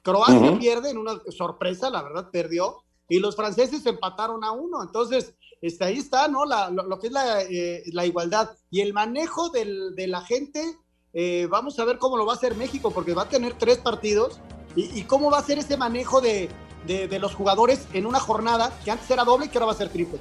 [0.02, 0.58] Croacia uh -huh.
[0.58, 4.82] pierde en una sorpresa, la verdad, perdió, y los franceses empataron a uno.
[4.82, 6.44] Entonces, este, ahí está, ¿no?
[6.44, 8.50] La, lo, lo, que es la, eh, la, igualdad.
[8.70, 10.78] Y el manejo del, de la gente,
[11.12, 13.78] eh, vamos a ver cómo lo va a hacer México, porque va a tener tres
[13.78, 14.40] partidos.
[14.74, 16.48] Y, y cómo va a ser ese manejo de,
[16.86, 19.72] de, de, los jugadores en una jornada que antes era doble y que ahora va
[19.72, 20.18] a ser triple.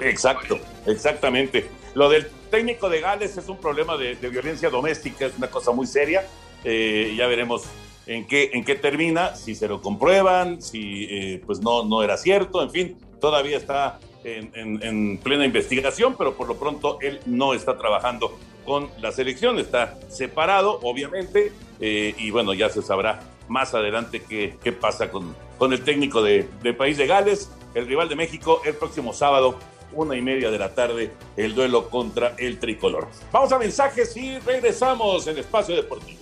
[0.00, 1.70] Exacto, exactamente.
[1.94, 5.88] Lo del técnico de Gales es un problema de, violencia doméstica, es una cosa muy
[5.88, 6.24] seria.
[6.62, 7.64] Eh, ya veremos
[8.06, 12.70] en qué, termina, si se lo comprueban, si eh, pues no, no era cierto, en
[12.70, 17.76] fin, todavía está en, en, en, plena investigación, pero por lo pronto él no está
[17.76, 21.50] trabajando con la selección, está separado, obviamente,
[21.80, 25.34] eh, y bueno, ya se sabrá más adelante qué, pasa con,
[25.72, 26.44] el técnico de
[26.78, 29.58] País de Gales, el rival de México, el próximo sábado
[29.94, 33.08] una y media de la tarde, el duelo contra el tricolor.
[33.32, 36.18] Vamos a mensajes y regresamos en Espacio Deportivo.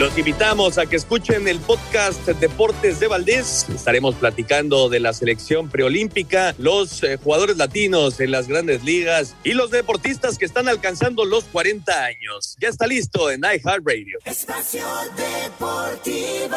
[0.00, 3.64] Los invitamos a que escuchen el podcast Deportes de Valdés.
[3.72, 9.52] Estaremos platicando de la selección preolímpica, los eh, jugadores latinos en las grandes ligas y
[9.52, 12.56] los deportistas que están alcanzando los 40 años.
[12.60, 14.18] Ya está listo en iHeartRadio.
[14.24, 14.84] Espacio
[15.16, 16.56] Deportivo.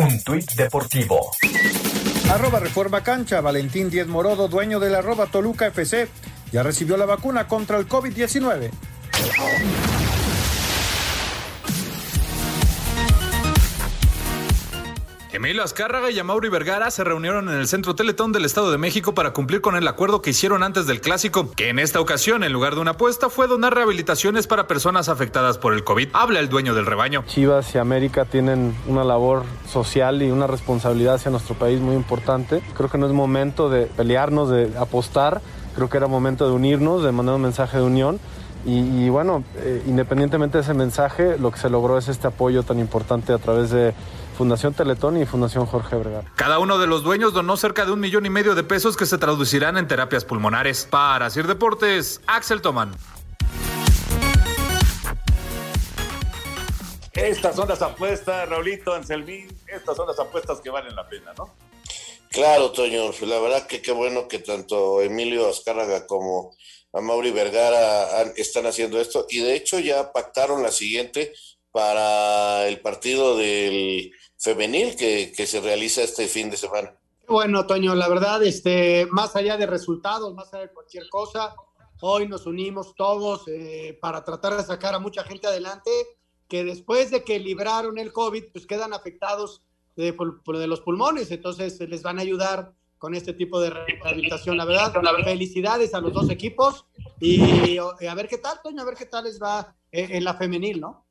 [0.00, 1.30] Un tuit deportivo.
[2.30, 6.08] Arroba Reforma Cancha, Valentín Diez Morodo, dueño del arroba Toluca FC,
[6.50, 8.70] ya recibió la vacuna contra el COVID-19.
[15.40, 19.14] Emilio Azcárraga y Amauri Vergara se reunieron en el Centro Teletón del Estado de México
[19.14, 22.52] para cumplir con el acuerdo que hicieron antes del clásico, que en esta ocasión, en
[22.52, 26.10] lugar de una apuesta, fue donar rehabilitaciones para personas afectadas por el COVID.
[26.12, 27.24] Habla el dueño del rebaño.
[27.26, 32.62] Chivas y América tienen una labor social y una responsabilidad hacia nuestro país muy importante.
[32.76, 35.40] Creo que no es momento de pelearnos, de apostar.
[35.74, 38.20] Creo que era momento de unirnos, de mandar un mensaje de unión.
[38.66, 42.78] Y, bueno, eh, independientemente de ese mensaje, lo que se logró es este apoyo tan
[42.78, 43.94] importante a través de
[44.40, 46.32] Fundación Teletón y Fundación Jorge Vergara.
[46.34, 49.04] Cada uno de los dueños donó cerca de un millón y medio de pesos que
[49.04, 50.88] se traducirán en terapias pulmonares.
[50.90, 52.90] Para Sir Deportes, Axel Toman.
[57.12, 61.54] Estas son las apuestas, Raulito Anselmín, estas son las apuestas que valen la pena, ¿no?
[62.30, 66.56] Claro, Toño, la verdad que qué bueno que tanto Emilio Azcárraga como
[66.94, 71.34] a Mauri Vergara están haciendo esto y de hecho ya pactaron la siguiente
[71.72, 76.94] para el partido del femenil que, que se realiza este fin de semana.
[77.28, 81.54] Bueno, Toño, la verdad, este, más allá de resultados, más allá de cualquier cosa,
[82.00, 85.90] hoy nos unimos todos eh, para tratar de sacar a mucha gente adelante
[86.48, 89.62] que después de que libraron el COVID, pues quedan afectados
[89.94, 94.56] de, de los pulmones, entonces les van a ayudar con este tipo de rehabilitación.
[94.56, 94.92] La verdad,
[95.22, 96.86] felicidades a los dos equipos
[97.20, 97.40] y,
[97.70, 100.80] y, a ver qué tal, Toño, a ver qué tal les va en la femenil,
[100.80, 101.06] ¿no?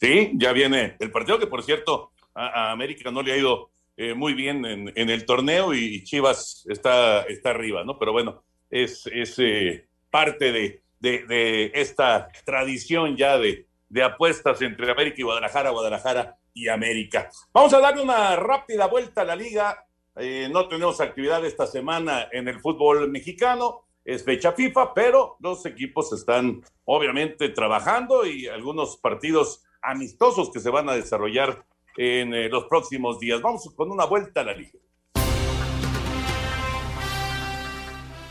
[0.00, 4.14] Sí, ya viene el partido que, por cierto, a, América no le ha ido eh,
[4.14, 7.98] muy bien en, el torneo y Chivas está, está arriba, ¿no?
[7.98, 10.52] Pero bueno, es, eh, parte
[11.00, 17.28] de, esta tradición ya de, de apuestas entre América y Guadalajara, Guadalajara y América.
[17.52, 19.84] Vamos a darle una rápida vuelta a la liga.
[20.16, 25.66] Eh, no tenemos actividad esta semana en el fútbol mexicano es fecha FIFA, pero los
[25.66, 31.64] equipos están obviamente trabajando y algunos partidos amistosos que se van a desarrollar
[31.96, 33.40] en eh, los próximos días.
[33.42, 34.78] Vamos con una vuelta a la liga.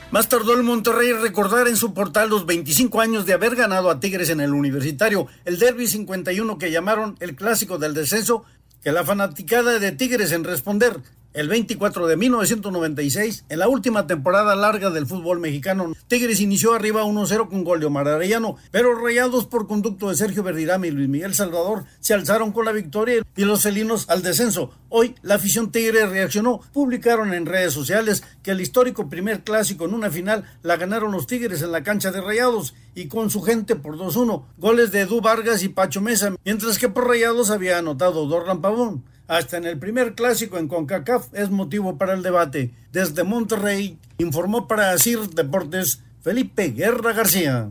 [0.10, 4.00] Más tardó el Monterrey recordar en su portal los 25 años de haber ganado a
[4.00, 8.46] Tigres en el Universitario, el Derby 51 que llamaron el clásico del descenso,
[8.82, 11.02] que la fanaticada de Tigres en responder
[11.38, 17.04] el 24 de 1996, en la última temporada larga del fútbol mexicano, Tigres inició arriba
[17.04, 21.08] 1-0 con gol de Omar Arellano, pero rayados por conducto de Sergio Verdirame y Luis
[21.08, 24.72] Miguel Salvador se alzaron con la victoria y los felinos al descenso.
[24.90, 29.94] Hoy la afición Tigre reaccionó, publicaron en redes sociales que el histórico primer clásico en
[29.94, 33.76] una final la ganaron los Tigres en la cancha de Rayados y con su gente
[33.76, 38.26] por 2-1, goles de Edu Vargas y Pacho Mesa, mientras que por Rayados había anotado
[38.26, 42.72] Dorlan Pavón hasta en el primer clásico en CONCACAF es motivo para el debate.
[42.92, 47.70] Desde Monterrey, informó para Asir Deportes Felipe Guerra García.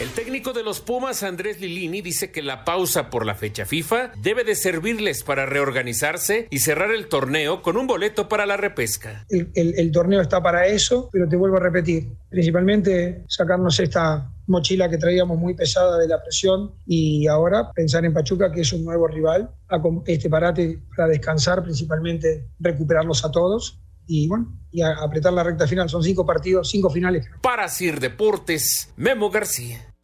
[0.00, 4.10] El técnico de los Pumas, Andrés Lilini, dice que la pausa por la fecha FIFA
[4.20, 9.24] debe de servirles para reorganizarse y cerrar el torneo con un boleto para la repesca.
[9.30, 14.98] El, torneo está para eso, pero te vuelvo a repetir, principalmente sacarnos esta mochila que
[14.98, 19.06] traíamos muy pesada de la presión y ahora pensar en Pachuca, que es un nuevo
[19.06, 25.32] rival, a este parate para descansar, principalmente recuperarlos a todos y bueno, y a apretar
[25.32, 25.88] la recta final.
[25.88, 27.26] Son cinco partidos, cinco finales.
[27.40, 29.94] Para Sir Deportes, Memo García.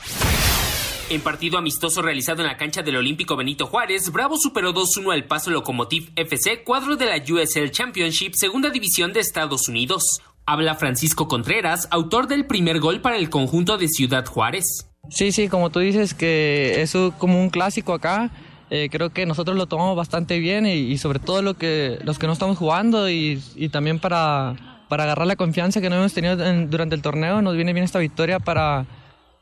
[1.10, 5.24] En partido amistoso realizado en la cancha del Olímpico Benito Juárez, Bravo superó 2-1 al
[5.24, 10.20] Paso Locomotiv FC, cuadro de la USL Championship, segunda división de Estados Unidos.
[10.46, 14.86] Habla Francisco Contreras, autor del primer gol para el conjunto de Ciudad Juárez.
[15.08, 18.30] Sí, sí, como tú dices que es como un clásico acá.
[18.70, 22.28] Eh, creo que nosotros lo tomamos bastante bien y, sobre todo lo que, los que
[22.28, 23.42] no estamos jugando y,
[23.72, 27.56] también para, para, agarrar la confianza que no hemos tenido en, durante el torneo, nos
[27.56, 28.86] viene bien esta victoria para,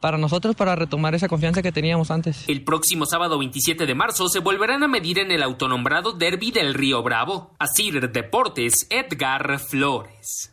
[0.01, 2.49] para nosotros, para retomar esa confianza que teníamos antes.
[2.49, 6.73] El próximo sábado 27 de marzo se volverán a medir en el autonombrado Derby del
[6.73, 7.55] Río Bravo.
[7.59, 10.53] Asir Deportes, Edgar Flores.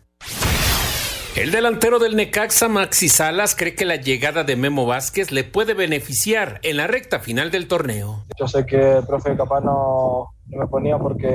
[1.35, 5.73] El delantero del Necaxa, Maxi Salas, cree que la llegada de Memo Vázquez le puede
[5.73, 8.23] beneficiar en la recta final del torneo.
[8.39, 11.27] Yo sé que el profe capaz no, no me ponía porque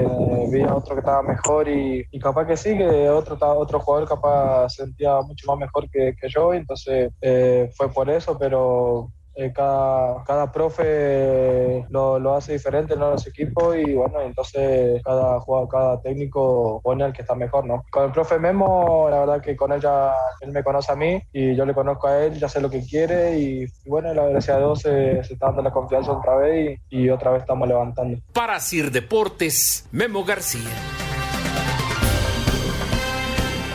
[0.51, 4.09] vi a otro que estaba mejor y, y, capaz que sí, que otro, otro jugador
[4.09, 10.24] capaz sentía mucho más mejor que, yo, entonces eh, fue por eso, pero eh, cada,
[10.24, 16.01] cada profe lo, lo, hace diferente en los equipos y bueno, entonces cada jugador, cada
[16.01, 17.85] técnico pone al que está mejor, ¿no?
[17.91, 21.22] Con el profe Memo, la verdad que con él ya, él me conoce a mí
[21.33, 24.28] y yo le conozco a él, ya sé lo que quiere y, y bueno, la
[24.28, 27.43] gracias a Dios se, se, está dando la confianza otra vez y, y otra vez
[27.43, 28.18] estamos levantando.
[28.33, 31.09] Para Sir Deportes, Memo García.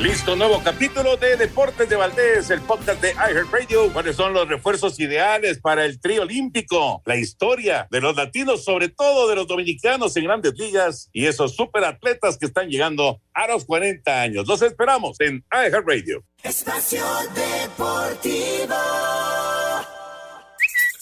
[0.06, 3.92] Listo, nuevo capítulo de Deportes de Valdés, el podcast de iHeartRadio.
[3.92, 7.02] ¿Cuáles son los refuerzos ideales para el trío olímpico?
[7.06, 11.56] La historia de los latinos, sobre todo de los dominicanos en grandes ligas y esos
[11.56, 14.48] superatletas que están llegando a los 40 años.
[14.48, 16.24] Los esperamos en iHeartRadio.
[16.44, 17.04] Espacio
[17.34, 18.76] Deportivo.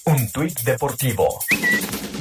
[0.06, 1.40] Un tuit deportivo.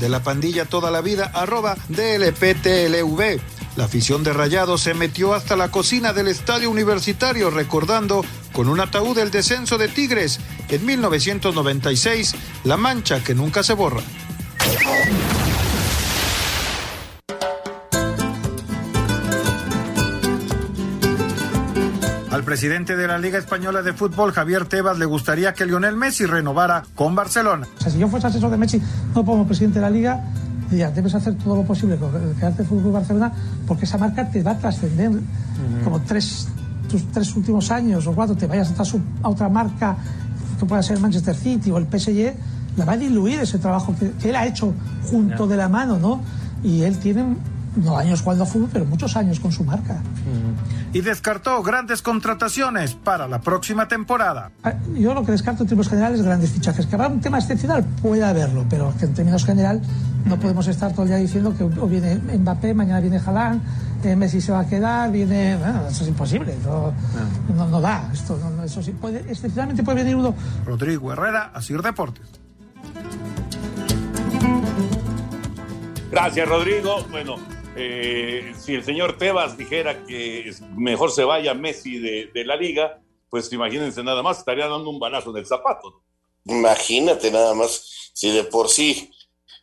[0.01, 3.62] De la pandilla toda la vida, arroba DLPTLV.
[3.77, 8.81] La afición de Rayados se metió hasta la cocina del estadio universitario recordando con un
[8.81, 14.03] ataúd el descenso de Tigres en 1996, la mancha que nunca se borra.
[22.31, 26.27] Al presidente de la Liga Española de Fútbol, Javier Tebas, le gustaría que Lionel Messi
[26.27, 27.69] renovara con Barcelona.
[27.79, 28.83] O sea, si yo fuese asesor de Messi,
[29.15, 30.25] no como presidente de la Liga,
[30.77, 33.33] debes hacer todo lo posible con el quedarte Fútbol Barcelona,
[33.67, 35.85] porque esa marca te va a trascender uh -huh.
[35.85, 36.49] como tres,
[36.89, 38.83] tus tres últimos años o cuatro, te vayas a,
[39.23, 39.97] a otra marca
[40.59, 42.35] que pueda ser Manchester City o el PSG,
[42.77, 44.73] la va a diluir ese trabajo que, que él ha hecho
[45.11, 45.47] junto yeah.
[45.47, 46.21] de la mano, ¿no?
[46.63, 47.25] Y él tiene
[47.77, 50.01] no años jugando a fútbol, pero muchos años con su marca.
[50.93, 54.51] Y descartó grandes contrataciones para la próxima temporada.
[54.95, 56.87] Yo lo que descarto en términos generales grandes fichajes.
[56.87, 59.81] Que habrá un tema excepcional, puede haberlo, pero que en términos general
[60.27, 63.63] no podemos estar todo el día diciendo que hoy viene Mbappé, mañana viene Haaland,
[64.05, 65.57] eh, Messi se va a quedar, viene...
[65.57, 66.93] Bueno, eso es imposible, no,
[67.55, 68.11] no, no da.
[68.13, 70.35] Esto, no, eso sí puede, excepcionalmente puede venir uno.
[70.67, 72.27] Rodrigo Herrera, Asir Deportes.
[76.11, 77.07] Gracias, Rodrigo.
[77.11, 77.37] Bueno,
[77.77, 83.03] eh, si el señor Tebas dijera que mejor se vaya Messi de, de, la liga,
[83.31, 86.03] pues imagínense nada más, estaría dando un balazo en el zapato.
[86.45, 89.11] Imagínate nada más, si de por sí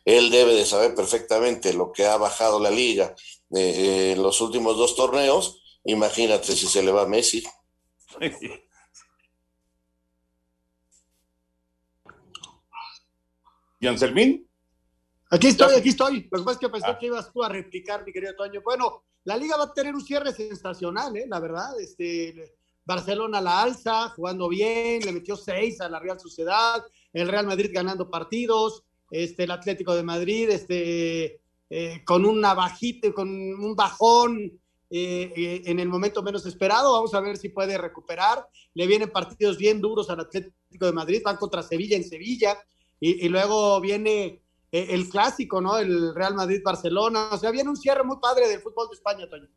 [0.04, 3.14] él debe de saber perfectamente lo que ha bajado la liga
[3.54, 7.44] eh, en los últimos dos torneos, imagínate si se le va Messi.
[13.80, 14.49] ¿Y Anselmín?
[15.30, 16.28] Aquí estoy, aquí estoy.
[16.30, 16.98] Lo que pasa es que pensé ah.
[16.98, 18.60] que ibas tú a replicar, mi querido Toño.
[18.64, 21.26] Bueno, la liga va a tener un cierre sensacional, ¿eh?
[21.28, 21.78] la verdad.
[21.78, 22.54] Este,
[22.84, 27.70] Barcelona la alza, jugando bien, le metió seis a la Real Sociedad, el Real Madrid
[27.72, 34.58] ganando partidos, este, el Atlético de Madrid, este, eh, con una bajita, con un bajón
[34.90, 36.94] eh, eh, en el momento menos esperado.
[36.94, 38.48] Vamos a ver si puede recuperar.
[38.74, 42.58] Le vienen partidos bien duros al Atlético de Madrid, van contra Sevilla en Sevilla
[42.98, 44.42] y, y luego viene
[44.72, 45.78] el clásico, ¿no?
[45.78, 47.30] El Real Madrid-Barcelona.
[47.32, 49.48] O sea, viene un cierre muy padre del fútbol de España, Toño.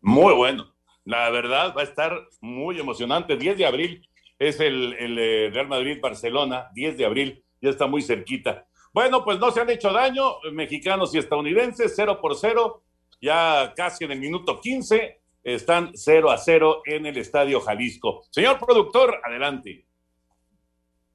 [0.00, 0.74] Muy bueno.
[1.04, 3.36] La verdad va a estar muy emocionante.
[3.36, 4.08] 10 de abril
[4.38, 8.66] es el, el eh, Real Madrid-Barcelona, 10 de abril, ya está muy cerquita.
[8.92, 12.82] Bueno, pues no se han hecho daño, mexicanos y estadounidenses, 0 por 0,
[13.20, 18.24] ya casi en el minuto 15, están 0 a 0 en el Estadio Jalisco.
[18.30, 19.86] Señor productor, adelante.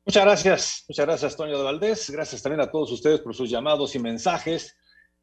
[0.05, 2.09] Muchas gracias, muchas gracias, Toño de Valdés.
[2.09, 4.75] Gracias también a todos ustedes por sus llamados y mensajes.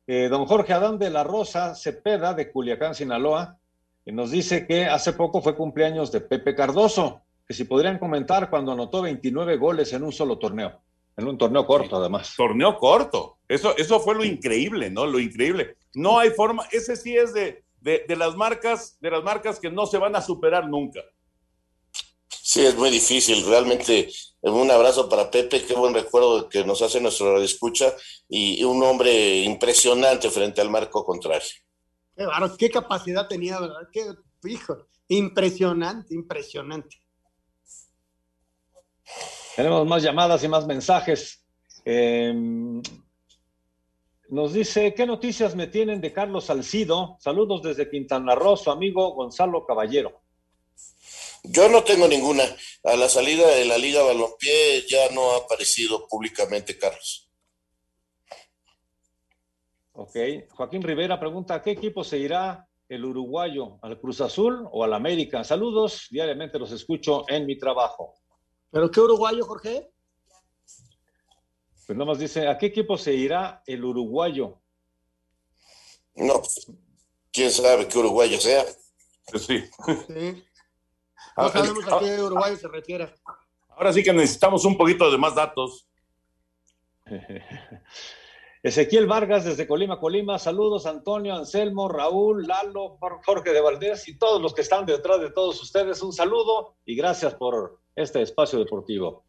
[0.06, 3.58] Eh, don Jorge Adán de la Rosa Cepeda, de Culiacán, Sinaloa,
[4.02, 8.48] que nos dice que hace poco fue cumpleaños de Pepe Cardoso, que si podrían comentar
[8.48, 10.80] cuando anotó 29 goles en un solo torneo,
[11.14, 12.32] en un torneo corto además.
[12.34, 15.04] Torneo corto, eso, eso fue lo increíble, ¿no?
[15.04, 15.76] Lo increíble.
[15.92, 19.70] No hay forma, ese sí es de, de, de las marcas, de las marcas que
[19.70, 21.00] no se van a superar nunca.
[22.52, 23.46] Sí, es muy difícil.
[23.46, 24.08] Realmente,
[24.40, 25.64] un abrazo para Pepe.
[25.64, 27.94] Qué buen recuerdo que nos hace nuestro escucha
[28.28, 31.48] y un hombre impresionante frente al marco contrario.
[32.16, 33.88] Qué, bárbaro, qué capacidad tenía, ¿verdad?
[33.92, 34.04] Qué,
[34.48, 36.96] hijo, impresionante, impresionante.
[39.54, 41.46] Tenemos más llamadas y más mensajes.
[41.84, 42.34] Eh,
[44.28, 47.16] nos dice, ¿qué noticias me tienen de Carlos Salcido?
[47.20, 50.20] Saludos desde Quintana Roo, su amigo Gonzalo Caballero.
[51.44, 52.44] Yo no tengo ninguna.
[52.84, 57.30] A la salida de la Liga Balompié ya no ha aparecido públicamente Carlos.
[59.92, 60.16] Ok.
[60.50, 63.78] Joaquín Rivera pregunta, ¿a qué equipo se irá el uruguayo?
[63.82, 65.44] ¿Al Cruz Azul o al América?
[65.44, 68.14] Saludos, diariamente los escucho en mi trabajo.
[68.70, 69.90] ¿Pero qué uruguayo, Jorge?
[71.86, 74.60] Pues nomás dice, ¿a qué equipo se irá el uruguayo?
[76.14, 76.40] No,
[77.32, 78.64] quién sabe qué uruguayo sea.
[79.34, 79.64] Sí.
[80.06, 80.44] Sí.
[81.36, 83.14] No sabemos a qué uruguayo se refiere.
[83.70, 85.86] Ahora sí que necesitamos un poquito de más datos.
[88.62, 90.38] Ezequiel Vargas desde Colima, Colima.
[90.38, 95.30] Saludos, Antonio, Anselmo, Raúl, Lalo, Jorge de Valdés y todos los que están detrás de
[95.30, 96.02] todos ustedes.
[96.02, 99.24] Un saludo y gracias por este espacio deportivo.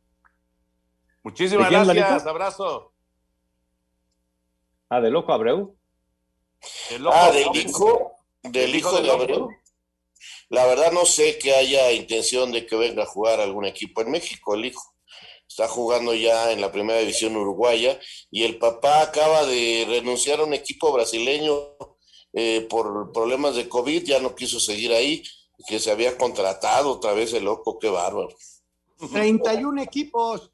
[1.24, 2.94] Muchísimas ¿De gracias, abrazo.
[4.90, 5.78] Ah, de Loco Abreu.
[6.90, 8.12] El loco- Ah, del hijo,
[8.44, 9.12] del ¿El hijo de?
[9.12, 9.50] Abreu.
[10.50, 14.12] La verdad no sé que haya intención de que venga a jugar algún equipo en
[14.12, 14.94] México, el hijo.
[15.48, 18.00] Está jugando ya en la primera división uruguaya
[18.30, 21.76] y el papá acaba de renunciar a un equipo brasileño
[22.34, 25.24] eh, por problemas de COVID, ya no quiso seguir ahí,
[25.68, 28.30] que se había contratado otra vez el loco, qué bárbaro.
[29.12, 30.52] 31 equipos.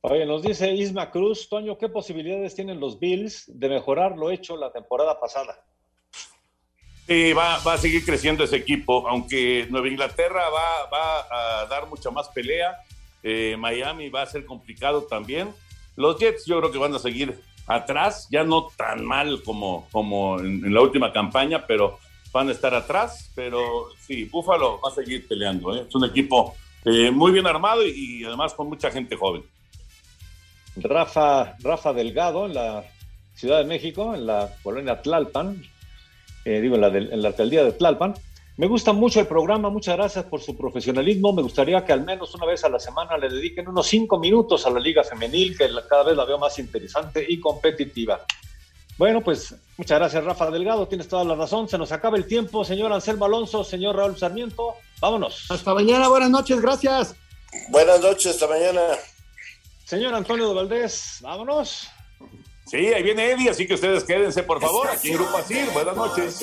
[0.00, 4.56] Oye, nos dice Isma Cruz, Toño, ¿qué posibilidades tienen los Bills de mejorar lo hecho
[4.56, 5.66] la temporada pasada?
[7.08, 12.10] Sí, va, va a seguir creciendo ese equipo, aunque Nueva Inglaterra va, a dar mucha
[12.10, 12.76] más pelea.
[13.22, 15.48] eh, Miami va a ser complicado también.
[15.96, 20.38] Los Jets yo creo que van a seguir atrás, ya no tan mal como, como
[20.38, 21.98] en, en la última campaña, pero
[22.30, 23.30] van a estar atrás.
[23.34, 25.74] Pero sí, Búfalo va a seguir peleando.
[25.74, 25.86] ¿eh?
[25.88, 26.54] Es un equipo
[26.84, 29.42] eh, muy bien armado y, y además con mucha gente joven.
[30.76, 32.84] Rafa, Rafa Delgado en la
[33.34, 35.62] Ciudad de México, en la colonia Tlalpan,
[36.48, 38.14] eh, digo, en la, del- en la alcaldía de Tlalpan.
[38.56, 41.32] Me gusta mucho el programa, muchas gracias por su profesionalismo.
[41.32, 44.66] Me gustaría que al menos una vez a la semana le dediquen unos cinco minutos
[44.66, 48.20] a la Liga Femenil, que la- cada vez la veo más interesante y competitiva.
[48.96, 50.88] Bueno, pues muchas gracias, Rafa Delgado.
[50.88, 51.68] Tienes toda la razón.
[51.68, 54.74] Se nos acaba el tiempo, señor Anselmo Alonso, señor Raúl Sarmiento.
[55.00, 55.48] Vámonos.
[55.50, 57.14] Hasta mañana, buenas noches, gracias.
[57.70, 58.80] Buenas noches, hasta mañana.
[59.84, 61.88] Señor Antonio de Valdés, vámonos.
[62.68, 65.70] Sí, ahí viene Eddie, así que ustedes quédense, por favor, aquí en Grupo Asir.
[65.72, 66.34] Buenas noches.